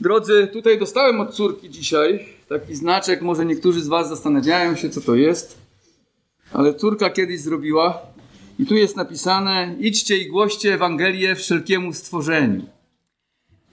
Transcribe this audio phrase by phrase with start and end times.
[0.00, 5.00] Drodzy, tutaj dostałem od córki dzisiaj taki znaczek, może niektórzy z Was zastanawiają się, co
[5.00, 5.58] to jest,
[6.52, 8.02] ale córka kiedyś zrobiła
[8.58, 12.62] i tu jest napisane: idźcie i głoście Ewangelię wszelkiemu stworzeniu.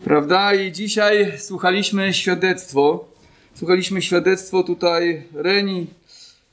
[0.04, 0.54] Prawda?
[0.56, 3.06] I dzisiaj słuchaliśmy świadectwo.
[3.56, 5.88] Słuchaliśmy świadectwo tutaj Reni,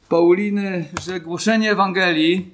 [0.09, 2.51] Pauliny, że głoszenie Ewangelii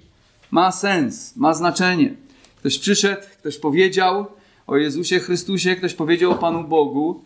[0.50, 2.14] ma sens, ma znaczenie.
[2.56, 4.26] Ktoś przyszedł, ktoś powiedział
[4.66, 7.24] o Jezusie Chrystusie, ktoś powiedział o Panu Bogu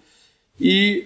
[0.61, 1.04] i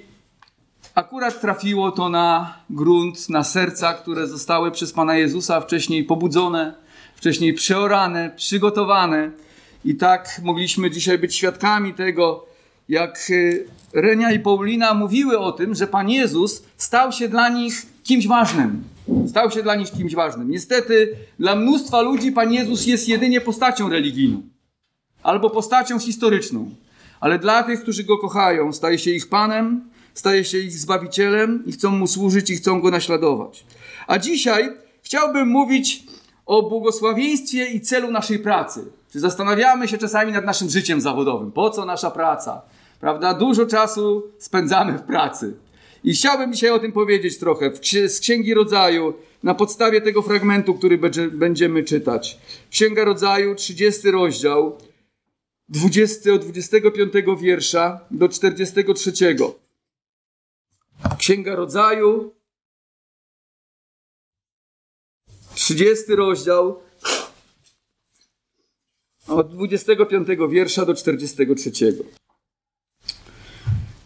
[0.95, 6.75] akurat trafiło to na grunt, na serca, które zostały przez Pana Jezusa wcześniej pobudzone,
[7.17, 9.31] wcześniej przeorane, przygotowane.
[9.85, 12.47] I tak mogliśmy dzisiaj być świadkami tego,
[12.89, 17.87] jak y, Renia i Paulina mówiły o tym, że Pan Jezus stał się dla nich
[18.05, 18.85] kimś ważnym.
[19.29, 20.51] Stał się dla nich kimś ważnym.
[20.51, 24.52] Niestety, dla mnóstwa ludzi Pan Jezus jest jedynie postacią religijną
[25.23, 26.71] albo postacią historyczną.
[27.21, 31.73] Ale dla tych, którzy go kochają, staje się ich Panem, staje się ich Zbawicielem i
[31.73, 33.65] chcą mu służyć i chcą go naśladować.
[34.07, 36.03] A dzisiaj chciałbym mówić
[36.47, 38.85] o błogosławieństwie i celu naszej pracy.
[39.13, 41.53] Czy zastanawiamy się czasami nad naszym życiem zawodowym?
[41.53, 42.63] Po co nasza praca?
[43.01, 43.35] Prawda?
[43.35, 45.55] Dużo czasu spędzamy w pracy.
[46.05, 47.71] I chciałbym dzisiaj o tym powiedzieć trochę
[48.09, 50.99] z Księgi Rodzaju, na podstawie tego fragmentu, który
[51.33, 52.39] będziemy czytać.
[52.71, 54.79] Księga Rodzaju, 30 rozdział,
[55.73, 59.13] 20, od 25 wiersza do 43.
[61.19, 62.35] Księga Rodzaju,
[65.55, 66.81] 30 rozdział,
[69.29, 71.73] od 25 wiersza do 43.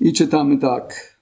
[0.01, 1.19] I czytamy tak.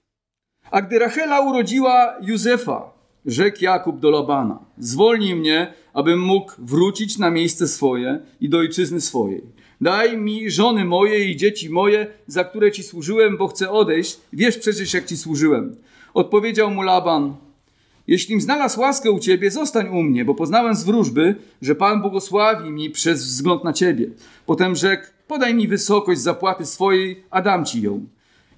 [0.71, 2.93] A gdy Rachela urodziła Józefa,
[3.27, 9.01] rzekł Jakub do Labana: Zwolnij mnie, abym mógł wrócić na miejsce swoje i do ojczyzny
[9.01, 9.54] swojej.
[9.81, 14.19] Daj mi żony moje i dzieci moje, za które ci służyłem, bo chcę odejść.
[14.33, 15.77] Wiesz przecież, jak ci służyłem.
[16.15, 17.35] Odpowiedział mu Laban:
[18.07, 22.71] Jeślim znalazł łaskę u ciebie, zostań u mnie, bo poznałem z wróżby, że Pan błogosławi
[22.71, 24.07] mi przez wzgląd na ciebie.
[24.47, 28.07] Potem rzekł: Podaj mi wysokość zapłaty swojej, a dam ci ją.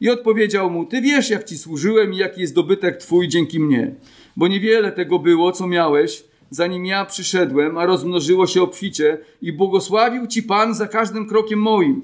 [0.00, 3.94] I odpowiedział mu: Ty wiesz, jak ci służyłem i jaki jest dobytek twój dzięki mnie,
[4.36, 10.26] bo niewiele tego było, co miałeś, zanim ja przyszedłem, a rozmnożyło się obficie i błogosławił
[10.26, 12.02] ci Pan za każdym krokiem moim.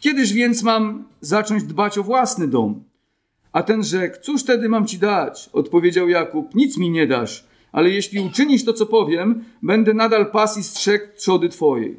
[0.00, 2.84] Kiedyż więc mam zacząć dbać o własny dom?
[3.52, 5.50] A ten rzekł: Cóż wtedy mam ci dać?
[5.52, 10.58] Odpowiedział Jakub: Nic mi nie dasz, ale jeśli uczynisz to, co powiem, będę nadal pas
[10.58, 11.96] i strzegł trzody twojej.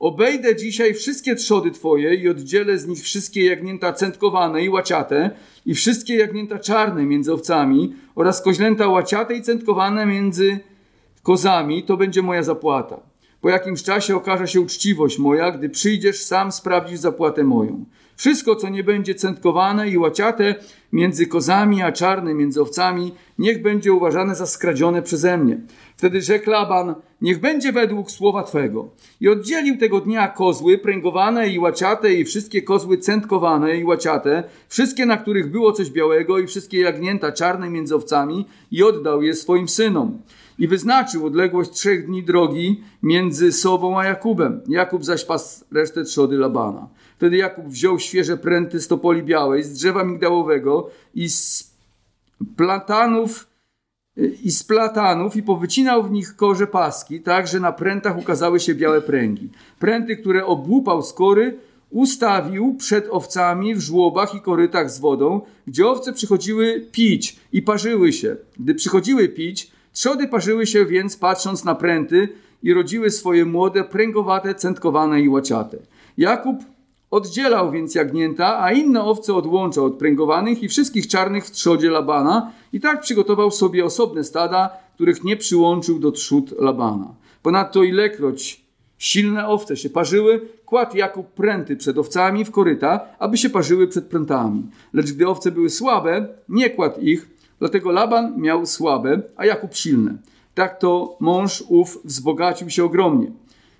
[0.00, 5.30] Obejdę dzisiaj wszystkie trzody twoje i oddzielę z nich wszystkie jagnięta centkowane i łaciate
[5.66, 10.60] i wszystkie jagnięta czarne między owcami oraz koźlęta łaciate i centkowane między
[11.30, 13.00] kozami, to będzie moja zapłata.
[13.40, 17.84] Po jakimś czasie okaże się uczciwość moja, gdy przyjdziesz sam sprawdzić zapłatę moją.
[18.16, 20.54] Wszystko, co nie będzie centkowane i łaciate
[20.92, 25.60] między kozami, a czarne między owcami, niech będzie uważane za skradzione przeze mnie.
[25.96, 28.88] Wtedy rzekł Laban, niech będzie według słowa Twego.
[29.20, 35.06] I oddzielił tego dnia kozły pręgowane i łaciate i wszystkie kozły centkowane i łaciate, wszystkie,
[35.06, 39.68] na których było coś białego i wszystkie jagnięta czarne między owcami i oddał je swoim
[39.68, 40.18] synom
[40.60, 44.60] i wyznaczył odległość trzech dni drogi między sobą a Jakubem.
[44.68, 46.88] Jakub zaś pas resztę trzody Labana.
[47.16, 51.74] Wtedy Jakub wziął świeże pręty z topoli białej, z drzewa migdałowego i z
[52.56, 53.46] platanów
[54.42, 58.74] i z platanów i powycinał w nich korze paski, tak, że na prętach ukazały się
[58.74, 59.48] białe pręgi.
[59.78, 61.58] Pręty, które obłupał z kory,
[61.90, 68.12] ustawił przed owcami w żłobach i korytach z wodą, gdzie owce przychodziły pić i parzyły
[68.12, 68.36] się.
[68.58, 72.28] Gdy przychodziły pić, Trzody parzyły się więc, patrząc na pręty,
[72.62, 75.78] i rodziły swoje młode, pręgowate, centkowane i łaciate.
[76.18, 76.56] Jakub
[77.10, 82.52] oddzielał więc jagnięta, a inne owce odłączał od pręgowanych i wszystkich czarnych w trzodzie Labana
[82.72, 87.14] i tak przygotował sobie osobne stada, których nie przyłączył do trzód Labana.
[87.42, 88.60] Ponadto ilekroć
[88.98, 94.06] silne owce się parzyły, kładł Jakub pręty przed owcami w koryta, aby się parzyły przed
[94.06, 94.62] prętami.
[94.92, 97.28] Lecz gdy owce były słabe, nie kładł ich,
[97.60, 100.18] Dlatego Laban miał słabe, a Jakub silne.
[100.54, 103.32] Tak to mąż ów wzbogacił się ogromnie.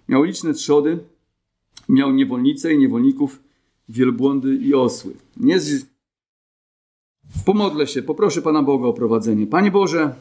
[0.09, 0.99] Miał liczne trzody,
[1.89, 3.43] miał niewolnice i niewolników,
[3.89, 5.13] wielbłądy i osły.
[5.37, 5.87] Nie z...
[7.45, 9.47] Pomodlę się, poproszę Pana Boga o prowadzenie.
[9.47, 10.15] Panie Boże,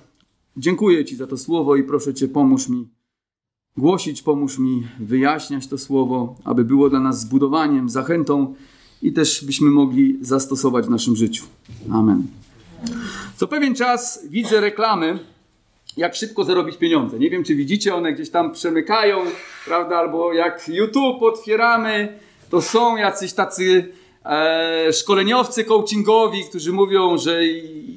[0.58, 2.88] dziękuję Ci za to słowo i proszę Cię, pomóż mi
[3.78, 8.56] głosić, pomóż mi wyjaśniać to słowo, aby było dla nas zbudowaniem, zachętą
[9.02, 11.46] i też byśmy mogli zastosować w naszym życiu.
[11.92, 12.28] Amen.
[13.38, 15.20] Co pewien czas widzę reklamy,
[15.98, 17.20] jak szybko zarobić pieniądze.
[17.20, 19.18] Nie wiem, czy widzicie, one gdzieś tam przemykają,
[19.66, 19.98] prawda?
[19.98, 23.92] Albo jak YouTube otwieramy, to są jacyś tacy
[24.26, 27.40] e, szkoleniowcy coachingowi, którzy mówią, że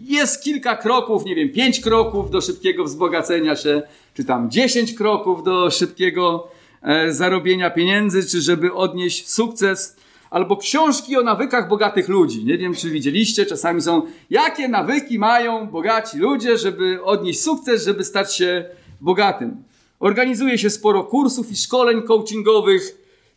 [0.05, 3.82] jest kilka kroków, nie wiem, pięć kroków do szybkiego wzbogacenia się,
[4.14, 6.49] czy tam dziesięć kroków do szybkiego
[6.82, 9.96] e, zarobienia pieniędzy, czy żeby odnieść sukces
[10.32, 12.44] albo książki o nawykach bogatych ludzi.
[12.44, 18.05] Nie wiem, czy widzieliście, czasami są, jakie nawyki mają bogaci ludzie, żeby odnieść sukces, żeby
[18.05, 18.64] stać się
[19.00, 19.64] bogatym.
[20.00, 22.82] Organizuje się sporo kursów i szkoleń coachingowych,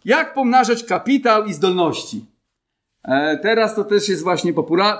[0.05, 2.25] jak pomnażać kapitał i zdolności.
[3.03, 4.53] E, teraz to też jest właśnie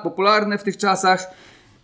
[0.04, 1.28] popularne w tych czasach.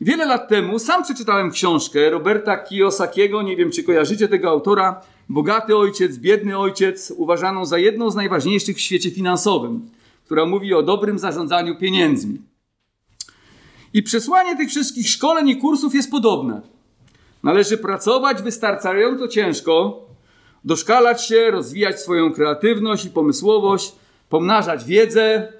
[0.01, 5.77] Wiele lat temu sam przeczytałem książkę Roberta Kiyosakiego, nie wiem czy kojarzycie tego autora, Bogaty
[5.77, 9.89] ojciec, biedny ojciec, uważaną za jedną z najważniejszych w świecie finansowym
[10.31, 12.41] która mówi o dobrym zarządzaniu pieniędzmi.
[13.93, 16.61] I przesłanie tych wszystkich szkoleń i kursów jest podobne.
[17.43, 20.05] Należy pracować wystarczająco ciężko,
[20.65, 23.95] doszkalać się, rozwijać swoją kreatywność i pomysłowość,
[24.29, 25.53] pomnażać wiedzę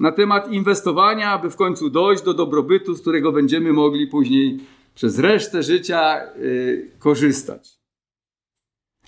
[0.00, 4.60] na temat inwestowania, aby w końcu dojść do dobrobytu, z którego będziemy mogli później
[4.94, 7.78] przez resztę życia yy, korzystać.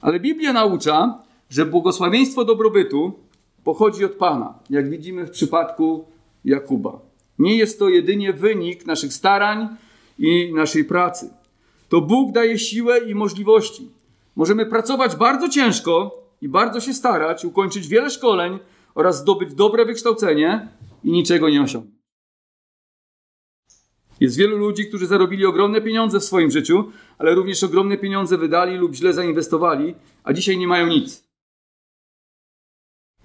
[0.01, 3.26] Ale Biblia naucza, że błogosławieństwo dobrobytu
[3.67, 6.05] pochodzi od Pana, jak widzimy w przypadku
[6.45, 7.01] Jakuba.
[7.39, 9.69] Nie jest to jedynie wynik naszych starań
[10.19, 11.31] i naszej pracy.
[11.89, 13.91] To Bóg daje siłę i możliwości.
[14.37, 18.59] Możemy pracować bardzo ciężko i bardzo się starać, ukończyć wiele szkoleń
[18.95, 20.69] oraz zdobyć dobre wykształcenie
[21.05, 21.97] i niczego nie osiągnąć.
[24.21, 26.85] Jest wielu ludzi, którzy zarobili ogromne pieniądze w swoim życiu,
[27.19, 31.26] ale również ogromne pieniądze wydali lub źle zainwestowali, a dzisiaj nie mają nic.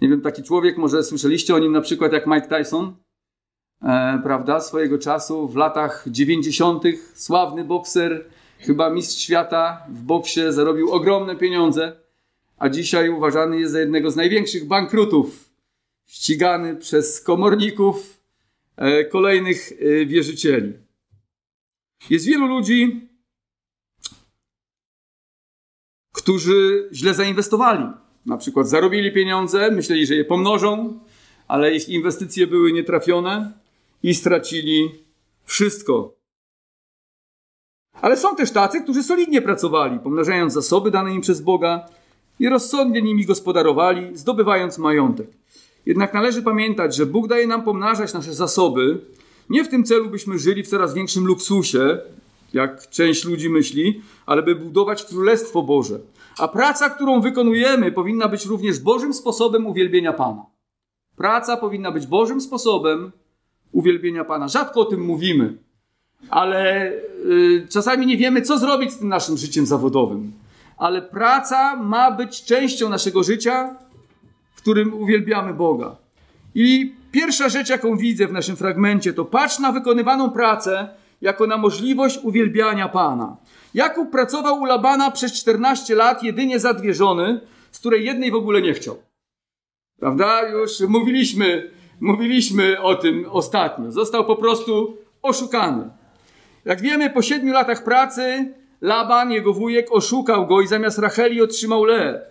[0.02, 2.96] Nie wiem, taki człowiek, może słyszeliście o nim na przykład jak Mike Tyson,
[3.82, 6.84] e, prawda, swojego czasu w latach 90.
[7.14, 8.26] sławny bokser,
[8.60, 11.96] chyba mistrz świata w boksie, zarobił ogromne pieniądze,
[12.58, 15.50] a dzisiaj uważany jest za jednego z największych bankrutów,
[16.06, 18.22] ścigany przez komorników
[18.78, 20.74] e, kolejnych e, wierzycieli.
[22.10, 23.10] Jest wielu ludzi,
[26.14, 27.84] którzy źle zainwestowali
[28.26, 31.00] na przykład zarobili pieniądze, myśleli, że je pomnożą,
[31.48, 33.52] ale ich inwestycje były nietrafione
[34.04, 34.90] i stracili
[35.46, 36.14] wszystko.
[38.02, 41.86] Ale są też tacy, którzy solidnie pracowali, pomnażając zasoby dane im przez Boga
[42.40, 45.28] i rozsądnie nimi gospodarowali, zdobywając majątek.
[45.86, 49.00] Jednak należy pamiętać, że Bóg daje nam pomnażać nasze zasoby,
[49.50, 52.00] nie w tym celu, byśmy żyli w coraz większym luksusie,
[52.54, 56.00] jak część ludzi myśli, ale by budować Królestwo Boże.
[56.38, 60.46] A praca, którą wykonujemy, powinna być również Bożym sposobem uwielbienia Pana.
[61.16, 63.12] Praca powinna być Bożym sposobem
[63.72, 64.48] uwielbienia Pana.
[64.48, 65.58] Rzadko o tym mówimy,
[66.30, 66.92] ale
[67.26, 70.32] y, czasami nie wiemy, co zrobić z tym naszym życiem zawodowym.
[70.78, 73.76] Ale praca ma być częścią naszego życia,
[74.54, 75.96] w którym uwielbiamy Boga.
[76.56, 80.90] I pierwsza rzecz, jaką widzę w naszym fragmencie, to patrz na wykonywaną pracę
[81.22, 83.38] jako na możliwość uwielbiania Pana.
[83.74, 87.42] Jakub pracował u Labana przez 14 lat, jedynie za dwie żony,
[87.72, 88.98] z której jednej w ogóle nie chciał.
[90.00, 90.50] Prawda?
[90.50, 93.92] Już mówiliśmy, mówiliśmy o tym ostatnio.
[93.92, 95.90] Został po prostu oszukany.
[96.66, 101.84] Jak wiemy, po siedmiu latach pracy Laban, jego wujek, oszukał go i zamiast Racheli otrzymał
[101.84, 102.22] Leę.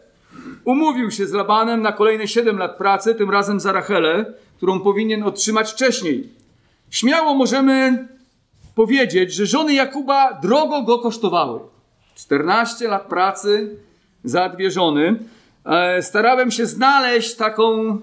[0.65, 5.23] Umówił się z Labanem na kolejne siedem lat pracy, tym razem za Rachelę, którą powinien
[5.23, 6.29] otrzymać wcześniej.
[6.91, 8.09] Śmiało możemy
[8.81, 11.61] powiedzieć, że żony Jakuba drogo go kosztowały.
[12.15, 13.77] 14 lat pracy
[14.25, 15.19] za dwie żony.
[15.65, 18.01] E, starałem się znaleźć taką e,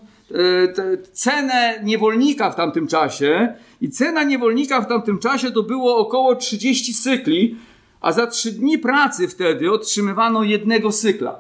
[1.13, 6.93] cenę niewolnika w tamtym czasie i cena niewolnika w tamtym czasie to było około 30
[6.93, 7.55] cykli,
[8.01, 11.39] a za 3 dni pracy wtedy otrzymywano jednego cykla.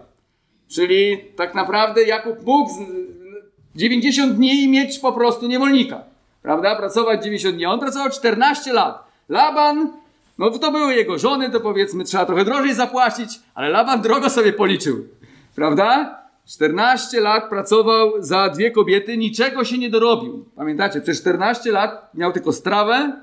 [0.67, 2.71] Czyli tak naprawdę Jakub mógł
[3.75, 6.03] 90 dni mieć po prostu niewolnika.
[6.41, 6.75] Prawda?
[6.75, 7.65] Pracować 90 dni.
[7.65, 9.06] On pracował 14 lat.
[9.29, 9.93] Laban,
[10.37, 14.53] no to były jego żony, to powiedzmy trzeba trochę drożej zapłacić, ale Laban drogo sobie
[14.53, 15.07] policzył.
[15.55, 16.21] Prawda?
[16.47, 20.45] 14 lat pracował za dwie kobiety, niczego się nie dorobił.
[20.55, 23.21] Pamiętacie, przez 14 lat miał tylko strawę,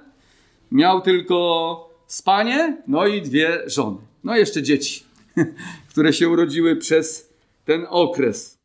[0.72, 3.98] miał tylko spanie, no i dwie żony.
[4.24, 5.04] No i jeszcze dzieci,
[5.90, 7.32] które się urodziły przez
[7.64, 8.58] ten okres.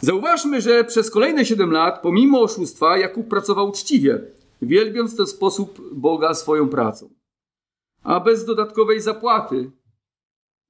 [0.00, 4.20] Zauważmy, że przez kolejne 7 lat, pomimo oszustwa, Jakub pracował uczciwie,
[4.62, 7.08] wielbiąc w ten sposób Boga swoją pracą.
[8.02, 9.70] A bez dodatkowej zapłaty.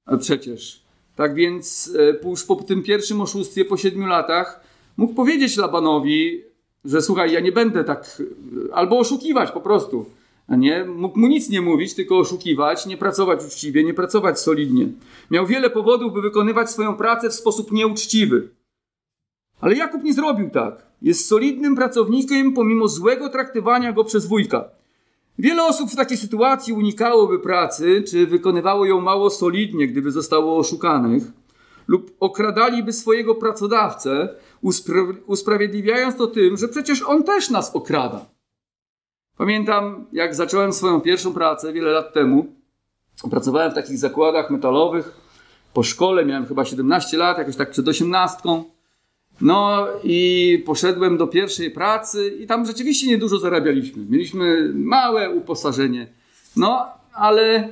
[0.05, 0.83] A przecież.
[1.15, 1.93] Tak więc
[2.23, 4.59] e, już po tym pierwszym oszustwie, po 7 latach,
[4.97, 6.43] mógł powiedzieć Labanowi,
[6.85, 8.21] że słuchaj, ja nie będę tak,
[8.69, 10.05] e, albo oszukiwać po prostu.
[10.47, 14.87] A nie, mógł mu nic nie mówić, tylko oszukiwać, nie pracować uczciwie, nie pracować solidnie.
[15.31, 18.49] Miał wiele powodów, by wykonywać swoją pracę w sposób nieuczciwy.
[19.61, 20.87] Ale Jakub nie zrobił tak.
[21.01, 24.69] Jest solidnym pracownikiem pomimo złego traktowania go przez wujka.
[25.39, 31.23] Wiele osób w takiej sytuacji unikałoby pracy, czy wykonywało ją mało solidnie, gdyby zostało oszukanych,
[31.87, 34.29] lub okradaliby swojego pracodawcę,
[34.63, 38.25] uspra- usprawiedliwiając to tym, że przecież on też nas okrada.
[39.37, 42.45] Pamiętam, jak zacząłem swoją pierwszą pracę wiele lat temu.
[43.29, 45.11] Pracowałem w takich zakładach metalowych.
[45.73, 48.63] Po szkole miałem chyba 17 lat, jakoś tak przed 18.
[49.41, 54.05] No i poszedłem do pierwszej pracy i tam rzeczywiście niedużo zarabialiśmy.
[54.09, 56.07] Mieliśmy małe uposażenie.
[56.55, 57.69] No, ale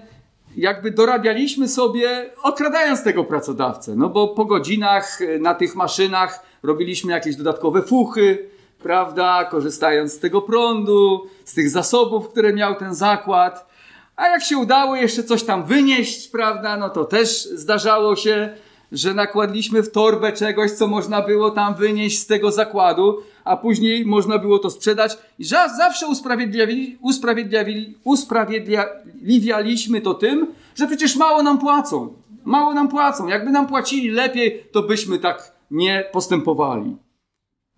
[0.57, 3.95] jakby dorabialiśmy sobie, okradając tego pracodawcę.
[3.95, 8.50] No bo po godzinach na tych maszynach robiliśmy jakieś dodatkowe fuchy,
[8.84, 13.69] prawda, korzystając z tego prądu, z tych zasobów, które miał ten zakład.
[14.15, 18.53] A jak się udało jeszcze coś tam wynieść, prawda, no to też zdarzało się,
[18.92, 24.06] że nakładliśmy w torbę czegoś, co można było tam wynieść z tego zakładu, a później
[24.06, 25.18] można było to sprzedać.
[25.39, 25.44] I
[25.77, 32.13] zawsze usprawiedliwi, usprawiedliwi, usprawiedliwialiśmy to tym, że przecież mało nam płacą.
[32.46, 33.27] Mało nam płacą.
[33.27, 36.96] Jakby nam płacili lepiej, to byśmy tak nie postępowali.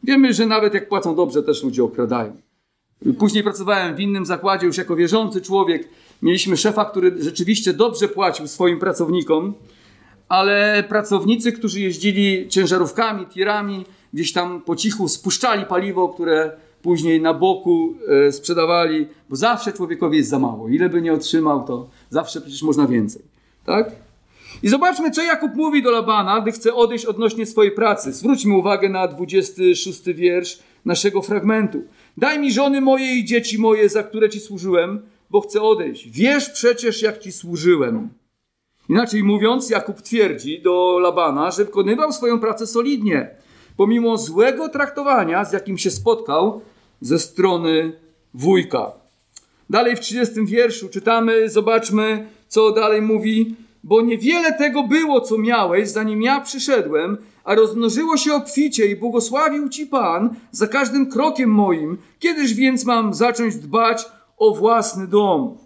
[0.03, 2.37] Wiemy, że nawet jak płacą dobrze, też ludzie okradają.
[3.19, 5.89] Później pracowałem w innym zakładzie, już jako wierzący człowiek.
[6.21, 9.53] Mieliśmy szefa, który rzeczywiście dobrze płacił swoim pracownikom,
[10.29, 17.33] ale pracownicy, którzy jeździli ciężarówkami, tirami, gdzieś tam po cichu spuszczali paliwo, które później na
[17.33, 17.93] boku
[18.27, 20.69] e, sprzedawali, bo zawsze człowiekowi jest za mało.
[20.69, 23.21] Ile by nie otrzymał, to zawsze przecież można więcej.
[23.65, 23.91] Tak?
[24.63, 28.13] I zobaczmy, co Jakub mówi do Labana, gdy chce odejść odnośnie swojej pracy.
[28.13, 31.83] Zwróćmy uwagę na 26 wiersz naszego fragmentu.
[32.17, 36.09] Daj mi żony moje i dzieci moje, za które ci służyłem, bo chcę odejść.
[36.09, 38.09] Wiesz przecież, jak ci służyłem.
[38.89, 43.29] Inaczej mówiąc, Jakub twierdzi do Labana, że wykonywał swoją pracę solidnie,
[43.77, 46.61] pomimo złego traktowania, z jakim się spotkał
[47.01, 47.91] ze strony
[48.33, 48.91] wujka.
[49.69, 53.55] Dalej w 30 wierszu czytamy, zobaczmy, co dalej mówi
[53.87, 59.69] bo niewiele tego było, co miałeś, zanim ja przyszedłem, a rozmnożyło się obficie i błogosławił
[59.69, 61.97] Ci Pan za każdym krokiem moim.
[62.19, 64.05] Kiedyż więc mam zacząć dbać
[64.37, 65.57] o własny dom?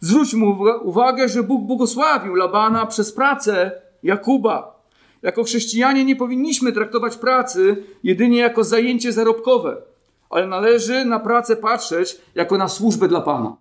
[0.00, 4.78] Zwróć mu uwagę, że Bóg błogosławił Labana przez pracę Jakuba.
[5.22, 9.82] Jako chrześcijanie nie powinniśmy traktować pracy jedynie jako zajęcie zarobkowe,
[10.30, 13.56] ale należy na pracę patrzeć jako na służbę dla Pana.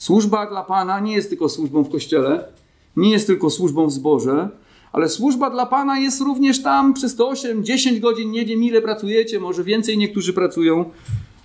[0.00, 2.48] Służba dla Pana nie jest tylko służbą w kościele,
[2.96, 4.48] nie jest tylko służbą w zborze,
[4.92, 8.82] ale służba dla Pana jest również tam przez to 8, 10 godzin, nie wiem ile
[8.82, 10.90] pracujecie, może więcej niektórzy pracują,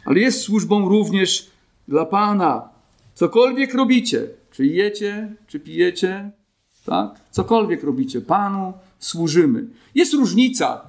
[0.06, 1.52] ale jest służbą również
[1.88, 2.73] dla Pana.
[3.14, 6.32] Cokolwiek robicie, czy jecie, czy pijecie,
[6.86, 7.10] tak?
[7.32, 9.66] Cokolwiek robicie, Panu służymy.
[9.96, 10.82] Jest różnica.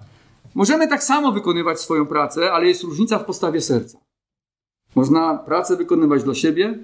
[0.55, 3.99] Możemy tak samo wykonywać swoją pracę, ale jest różnica w postawie serca.
[4.95, 6.79] Można pracę wykonywać dla siebie,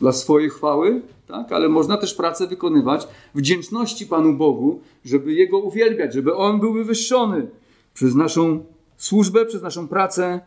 [0.00, 1.52] dla swojej chwały, tak?
[1.52, 7.46] ale można też pracę wykonywać wdzięczności Panu Bogu, żeby Jego uwielbiać, żeby On był wywyższony
[7.94, 8.64] przez naszą
[8.96, 10.40] służbę, przez naszą pracę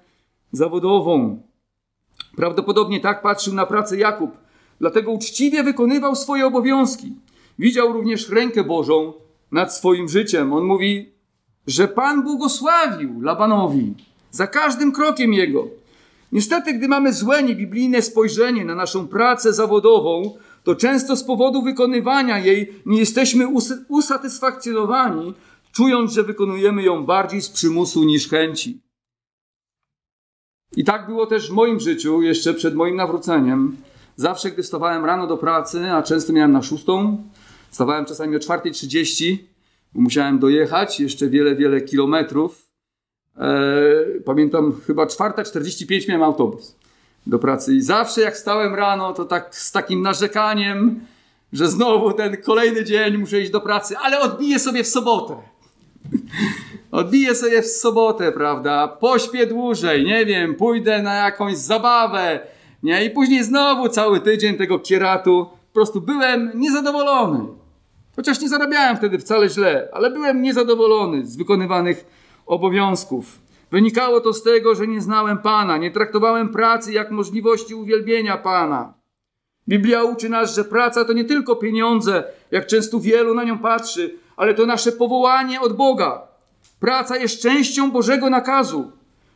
[0.52, 1.42] zawodową.
[2.36, 4.32] Prawdopodobnie tak patrzył na pracę Jakub,
[4.80, 7.14] dlatego uczciwie wykonywał swoje obowiązki.
[7.60, 9.14] Widział również rękę Bożą
[9.52, 10.54] nad swoim życiem.
[10.54, 11.10] On mówi,
[11.68, 13.94] że Pan błogosławił Labanowi
[14.32, 15.68] za każdym krokiem jego.
[16.32, 22.40] Niestety, gdy mamy złe, niebiblijne spojrzenie na naszą pracę zawodową, to często z powodu wykonywania
[22.40, 23.48] jej nie jesteśmy
[23.88, 25.34] usatysfakcjonowani,
[25.72, 28.85] czując, że wykonujemy ją bardziej z przymusu niż chęci.
[30.76, 33.78] I tak było też w moim życiu, jeszcze przed moim nawróceniem.
[34.16, 37.24] Zawsze, gdy wstawałem rano do pracy, a często miałem na szóstą,
[37.70, 39.38] wstawałem czasami o 4.30,
[39.94, 42.66] bo musiałem dojechać jeszcze wiele, wiele kilometrów
[43.38, 46.76] E, pamiętam, chyba 4.45 miałem autobus
[47.28, 51.00] do pracy i zawsze jak stałem rano, to tak z takim narzekaniem,
[51.54, 55.36] że znowu ten kolejny dzień muszę iść do pracy, ale odbiję sobie w sobotę.
[56.96, 58.88] Odbiję sobie w sobotę, prawda?
[58.88, 62.40] Pośpię dłużej, nie wiem, pójdę na jakąś zabawę,
[62.84, 63.06] nie?
[63.06, 65.46] I później znowu cały tydzień tego kieratu.
[65.46, 67.40] Po prostu byłem niezadowolony.
[68.16, 72.06] Chociaż nie zarabiałem wtedy wcale źle, ale byłem niezadowolony z wykonywanych
[72.46, 73.40] obowiązków.
[73.72, 78.94] Wynikało to z tego, że nie znałem Pana, nie traktowałem pracy jak możliwości uwielbienia Pana.
[79.70, 84.16] Biblia uczy nas, że praca to nie tylko pieniądze, jak często wielu na nią patrzy,
[84.38, 86.35] ale to nasze powołanie od Boga.
[86.86, 88.92] Praca jest częścią Bożego nakazu.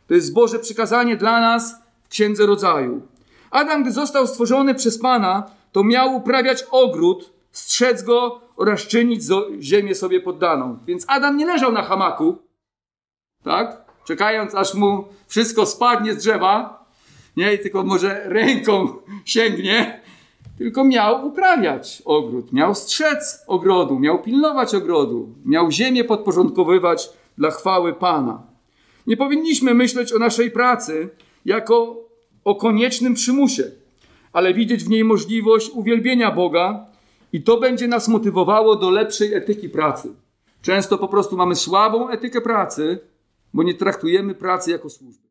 [0.08, 3.02] To jest Boże przykazanie dla nas w Księdze Rodzaju.
[3.50, 9.22] Adam, gdy został stworzony przez Pana, to miał uprawiać ogród, strzec go oraz czynić
[9.60, 10.78] ziemię sobie poddaną.
[10.86, 12.38] Więc Adam nie leżał na hamaku,
[13.44, 13.84] tak?
[14.04, 16.84] Czekając, aż mu wszystko spadnie z drzewa,
[17.36, 20.00] nie, tylko może ręką sięgnie,
[20.58, 27.92] tylko miał uprawiać ogród, miał strzec ogrodu, miał pilnować ogrodu, miał ziemię podporządkowywać dla chwały
[27.94, 28.42] Pana.
[29.06, 31.08] Nie powinniśmy myśleć o naszej pracy
[31.44, 31.96] jako
[32.44, 33.70] o koniecznym przymusie,
[34.32, 36.86] ale widzieć w niej możliwość uwielbienia Boga
[37.32, 40.14] i to będzie nas motywowało do lepszej etyki pracy.
[40.62, 43.00] Często po prostu mamy słabą etykę pracy,
[43.54, 45.28] bo nie traktujemy pracy jako służby.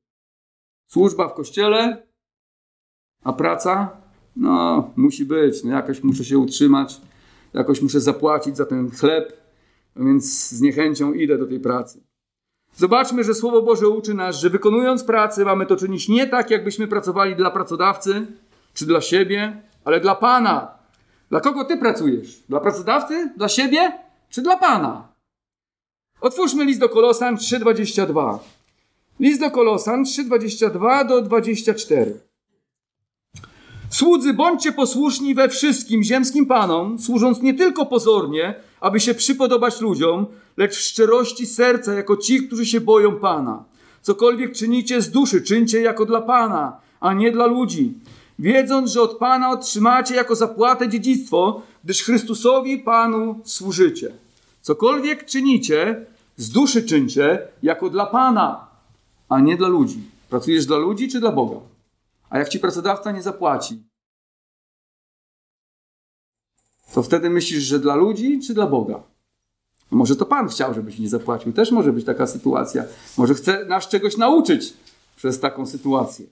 [0.87, 2.07] Służba w kościele,
[3.23, 3.97] a praca,
[4.35, 5.63] no, musi być.
[5.63, 7.01] No, jakoś muszę się utrzymać,
[7.53, 9.39] jakoś muszę zapłacić za ten chleb,
[9.96, 12.03] więc z niechęcią idę do tej pracy.
[12.75, 16.88] Zobaczmy, że Słowo Boże uczy nas, że wykonując pracę, mamy to czynić nie tak, jakbyśmy
[16.88, 18.27] pracowali dla pracodawcy
[18.74, 20.79] czy dla siebie, ale dla Pana.
[21.29, 22.43] Dla kogo ty pracujesz?
[22.50, 23.34] Dla pracodawcy?
[23.38, 23.91] Dla siebie?
[24.29, 25.08] Czy dla Pana?
[26.22, 28.39] Otwórzmy list do Kolosan 3:22.
[29.19, 32.28] List do Kolosan 3:22 do 24.
[33.89, 40.25] Słudzy, bądźcie posłuszni we wszystkim ziemskim panom, służąc nie tylko pozornie, aby się przypodobać ludziom,
[40.58, 43.63] lecz w szczerości serca, jako ci, którzy się boją Pana.
[44.01, 47.93] Cokolwiek czynicie z duszy, czyńcie jako dla Pana, a nie dla ludzi,
[48.39, 54.12] wiedząc, że od Pana otrzymacie jako zapłatę dziedzictwo, gdyż Chrystusowi Panu służycie.
[54.62, 56.05] Cokolwiek czynicie,
[56.38, 58.67] z duszy czyńcie jako dla Pana,
[59.29, 60.01] a nie dla ludzi.
[60.29, 61.68] Pracujesz dla ludzi czy dla Boga?
[62.29, 63.83] A jak ci pracodawca nie zapłaci,
[66.93, 69.03] to wtedy myślisz, że dla ludzi czy dla Boga?
[69.91, 71.53] Może to Pan chciał, żebyś nie zapłacił.
[71.53, 72.83] Też może być taka sytuacja.
[73.17, 74.74] Może chce nas czegoś nauczyć
[75.15, 76.25] przez taką sytuację.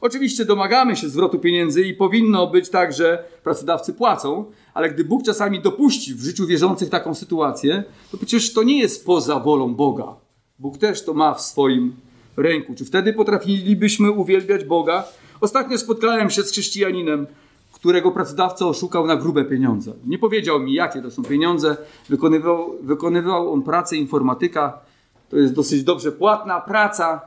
[0.00, 5.22] Oczywiście domagamy się zwrotu pieniędzy i powinno być tak, że pracodawcy płacą, ale gdy Bóg
[5.22, 10.16] czasami dopuści w życiu wierzących taką sytuację, to przecież to nie jest poza wolą Boga.
[10.58, 11.96] Bóg też to ma w swoim
[12.36, 12.74] ręku.
[12.74, 15.04] Czy wtedy potrafilibyśmy uwielbiać Boga?
[15.40, 17.26] Ostatnio spotkałem się z chrześcijaninem,
[17.72, 19.92] którego pracodawca oszukał na grube pieniądze.
[20.06, 21.76] Nie powiedział mi, jakie to są pieniądze.
[22.08, 24.80] Wykonywał, wykonywał on pracę informatyka.
[25.28, 27.20] To jest dosyć dobrze płatna praca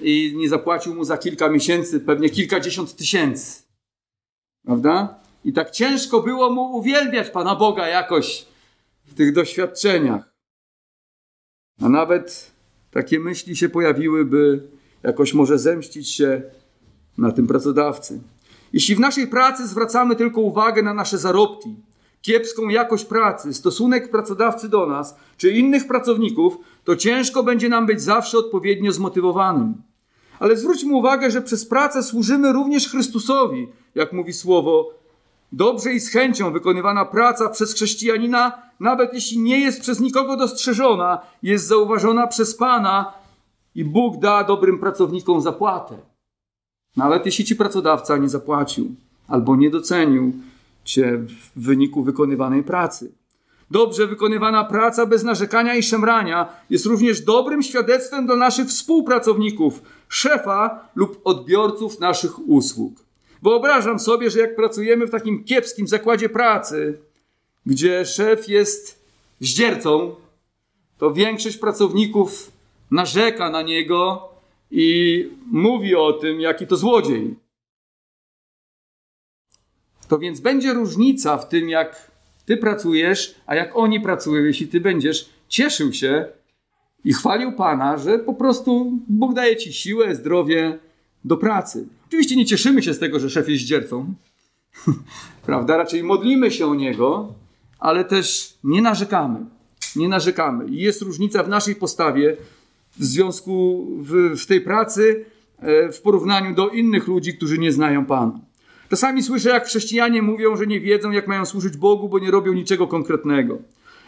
[0.00, 3.62] i nie zapłacił mu za kilka miesięcy pewnie kilkadziesiąt tysięcy.
[4.64, 5.20] Prawda?
[5.44, 8.46] I tak ciężko było mu uwielbiać Pana Boga jakoś
[9.06, 10.34] w tych doświadczeniach.
[11.82, 12.50] A nawet
[12.90, 14.68] takie myśli się pojawiły, by
[15.02, 16.42] jakoś może zemścić się
[17.18, 18.20] na tym pracodawcy.
[18.72, 21.76] Jeśli w naszej pracy zwracamy tylko uwagę na nasze zarobki,
[22.22, 28.02] kiepską jakość pracy, stosunek pracodawcy do nas czy innych pracowników, to ciężko będzie nam być
[28.02, 29.74] zawsze odpowiednio zmotywowanym.
[30.40, 34.90] Ale zwróćmy uwagę, że przez pracę służymy również Chrystusowi, jak mówi słowo.
[35.52, 41.18] Dobrze i z chęcią wykonywana praca przez chrześcijanina, nawet jeśli nie jest przez nikogo dostrzeżona,
[41.42, 43.12] jest zauważona przez Pana
[43.74, 46.07] i Bóg da dobrym pracownikom zapłatę.
[46.96, 48.94] Nawet jeśli ci pracodawca nie zapłacił
[49.28, 50.32] albo nie docenił
[50.84, 53.12] cię w wyniku wykonywanej pracy.
[53.70, 60.88] Dobrze wykonywana praca bez narzekania i szemrania jest również dobrym świadectwem dla naszych współpracowników, szefa
[60.94, 62.94] lub odbiorców naszych usług.
[63.42, 66.98] Wyobrażam sobie, że jak pracujemy w takim kiepskim zakładzie pracy,
[67.66, 69.04] gdzie szef jest
[69.40, 70.14] zdziercą,
[70.98, 72.52] to większość pracowników
[72.90, 74.28] narzeka na niego
[74.70, 77.34] i mówi o tym, jaki to złodziej.
[80.08, 82.10] To więc będzie różnica w tym, jak
[82.46, 86.26] ty pracujesz, a jak oni pracują, jeśli ty będziesz cieszył się
[87.04, 90.78] i chwalił Pana, że po prostu Bóg daje ci siłę, zdrowie
[91.24, 91.86] do pracy.
[92.06, 94.14] Oczywiście nie cieszymy się z tego, że szef jest dziercą,
[95.46, 95.76] prawda?
[95.76, 97.34] Raczej modlimy się o niego,
[97.78, 99.40] ale też nie narzekamy.
[99.96, 100.66] Nie narzekamy.
[100.68, 102.36] I jest różnica w naszej postawie
[102.98, 105.24] w związku w, w tej pracy
[105.58, 108.40] e, w porównaniu do innych ludzi, którzy nie znają Pana.
[108.90, 112.52] Czasami słyszę, jak chrześcijanie mówią, że nie wiedzą, jak mają służyć Bogu, bo nie robią
[112.52, 113.58] niczego konkretnego.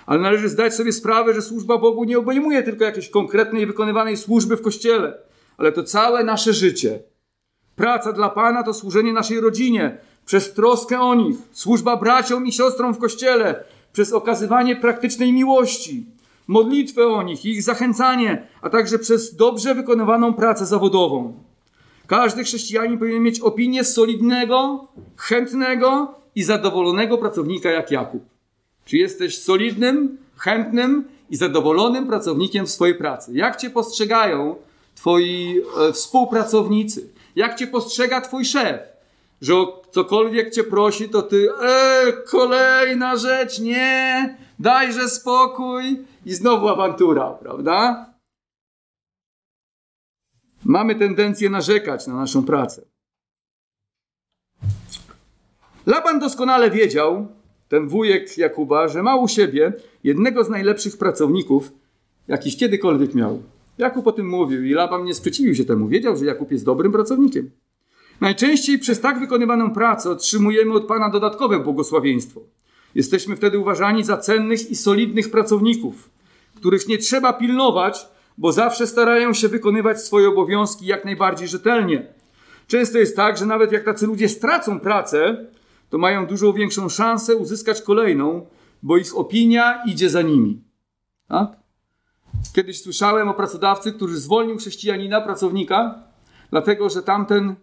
[0.06, 4.56] Ale należy zdać sobie sprawę, że służba Bogu nie obejmuje tylko jakiejś konkretnej wykonywanej służby
[4.56, 5.18] w kościele,
[5.58, 7.02] ale to całe nasze życie.
[7.76, 12.94] Praca dla Pana to służenie naszej rodzinie, przez troskę o nich, służba braciom i siostrom
[12.94, 16.06] w kościele, przez okazywanie praktycznej miłości,
[16.50, 21.34] modlitwę o nich ich zachęcanie, a także przez dobrze wykonywaną pracę zawodową.
[22.06, 28.22] Każdy chrześcijanin powinien mieć opinię solidnego, chętnego i zadowolonego pracownika jak Jakub.
[28.84, 33.32] Czy jesteś solidnym, chętnym i zadowolonym pracownikiem swojej pracy?
[33.34, 34.56] Jak cię postrzegają
[34.94, 37.08] twoi e, współpracownicy?
[37.36, 38.80] Jak cię postrzega twój szef?
[39.40, 46.68] Że o cokolwiek cię prosi, to ty, e, kolejna rzecz, nie, dajże spokój i znowu
[46.68, 48.10] awantura, prawda?
[50.64, 52.82] mamy tendencję narzekać na naszą pracę.
[55.86, 57.26] Laban doskonale wiedział,
[57.68, 59.72] ten wujek Jakuba, że ma u siebie
[60.04, 61.72] jednego z najlepszych pracowników,
[62.28, 63.42] jakiś kiedykolwiek miał.
[63.78, 65.88] Jakub o tym mówił i Laban nie sprzeciwił się temu.
[65.88, 67.50] Wiedział, że Jakub jest dobrym pracownikiem.
[68.20, 72.40] Najczęściej przez tak wykonywaną pracę otrzymujemy od Pana dodatkowe błogosławieństwo.
[72.94, 76.10] Jesteśmy wtedy uważani za cennych i solidnych pracowników,
[76.56, 78.06] których nie trzeba pilnować,
[78.38, 82.06] bo zawsze starają się wykonywać swoje obowiązki jak najbardziej rzetelnie.
[82.66, 85.46] Często jest tak, że nawet jak tacy ludzie stracą pracę,
[85.90, 88.46] to mają dużo większą szansę uzyskać kolejną,
[88.82, 90.62] bo ich opinia idzie za nimi.
[91.28, 91.48] Tak?
[92.54, 96.02] Kiedyś słyszałem o pracodawcy, który zwolnił chrześcijanina, pracownika,
[96.50, 97.54] dlatego że tamten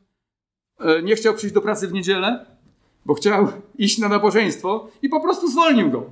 [0.79, 2.45] e, nie chciał przyjść do pracy w niedzielę,
[3.07, 6.09] bo chciał iść na nabożeństwo i po prostu zwolnił go.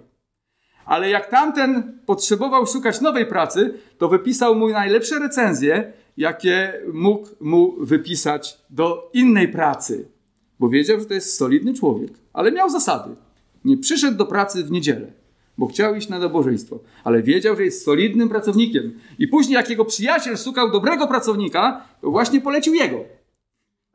[0.86, 7.76] Ale jak tamten potrzebował szukać nowej pracy, to wypisał mu najlepsze recenzje, jakie mógł mu
[7.80, 10.16] wypisać do innej pracy
[10.60, 13.16] bo wiedział, że to jest solidny człowiek, ale miał zasady.
[13.66, 15.12] Nie przyszedł do pracy w niedzielę,
[15.58, 19.00] bo chciał iść na nabożeństwo, ale wiedział, że jest solidnym pracownikiem.
[19.20, 22.98] I później, jak jego przyjaciel szukał dobrego pracownika, to właśnie polecił jego.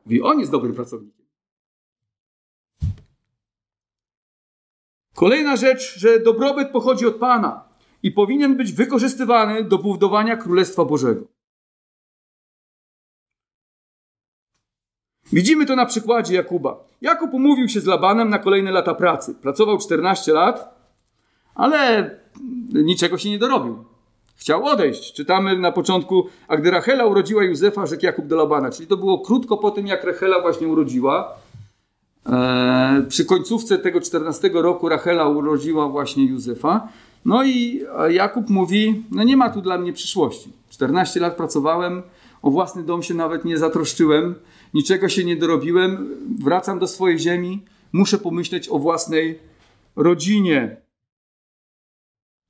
[0.05, 1.20] Mówi, on jest dobrym pracownikiem.
[5.15, 7.63] Kolejna rzecz, że dobrobyt pochodzi od Pana
[8.03, 11.25] i powinien być wykorzystywany do budowania Królestwa Bożego.
[15.33, 16.83] Widzimy to na przykładzie Jakuba.
[17.01, 19.35] Jakub umówił się z Labanem na kolejne lata pracy.
[19.35, 20.75] Pracował 14 lat,
[21.55, 22.09] ale
[22.73, 23.85] niczego się nie dorobił.
[24.35, 25.13] Chciał odejść.
[25.13, 28.71] Czytamy na początku, a gdy Rachela urodziła Józefa, rzekł Jakub do Labana.
[28.71, 31.35] Czyli to było krótko po tym, jak Rachela właśnie urodziła.
[32.25, 36.87] Eee, przy końcówce tego 14 roku Rachela urodziła właśnie Józefa.
[37.25, 40.49] No i Jakub mówi, no nie ma tu dla mnie przyszłości.
[40.69, 42.01] 14 lat pracowałem,
[42.41, 44.35] o własny dom się nawet nie zatroszczyłem
[44.73, 47.61] niczego się nie dorobiłem, wracam do swojej ziemi,
[47.93, 49.39] muszę pomyśleć o własnej
[49.95, 50.77] rodzinie.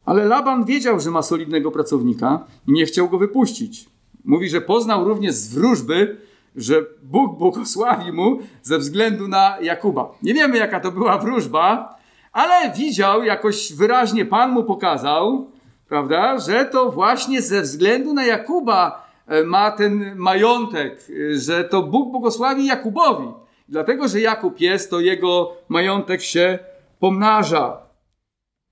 [0.05, 3.89] Ale Laban wiedział, że ma solidnego pracownika i nie chciał go wypuścić.
[4.25, 6.17] Mówi, że poznał również z wróżby,
[6.55, 10.11] że Bóg błogosławi mu ze względu na Jakuba.
[10.23, 11.95] Nie wiemy, jaka to była wróżba,
[12.31, 15.47] ale widział, jakoś wyraźnie Pan mu pokazał,
[15.89, 21.83] prawda, że to właśnie ze względu na Jakuba E, ma ten majątek, e, że to
[21.83, 23.27] Bóg błogosławi Jakubowi.
[23.69, 26.59] Dlatego, że Jakub jest, to jego majątek się
[26.99, 27.77] pomnaża.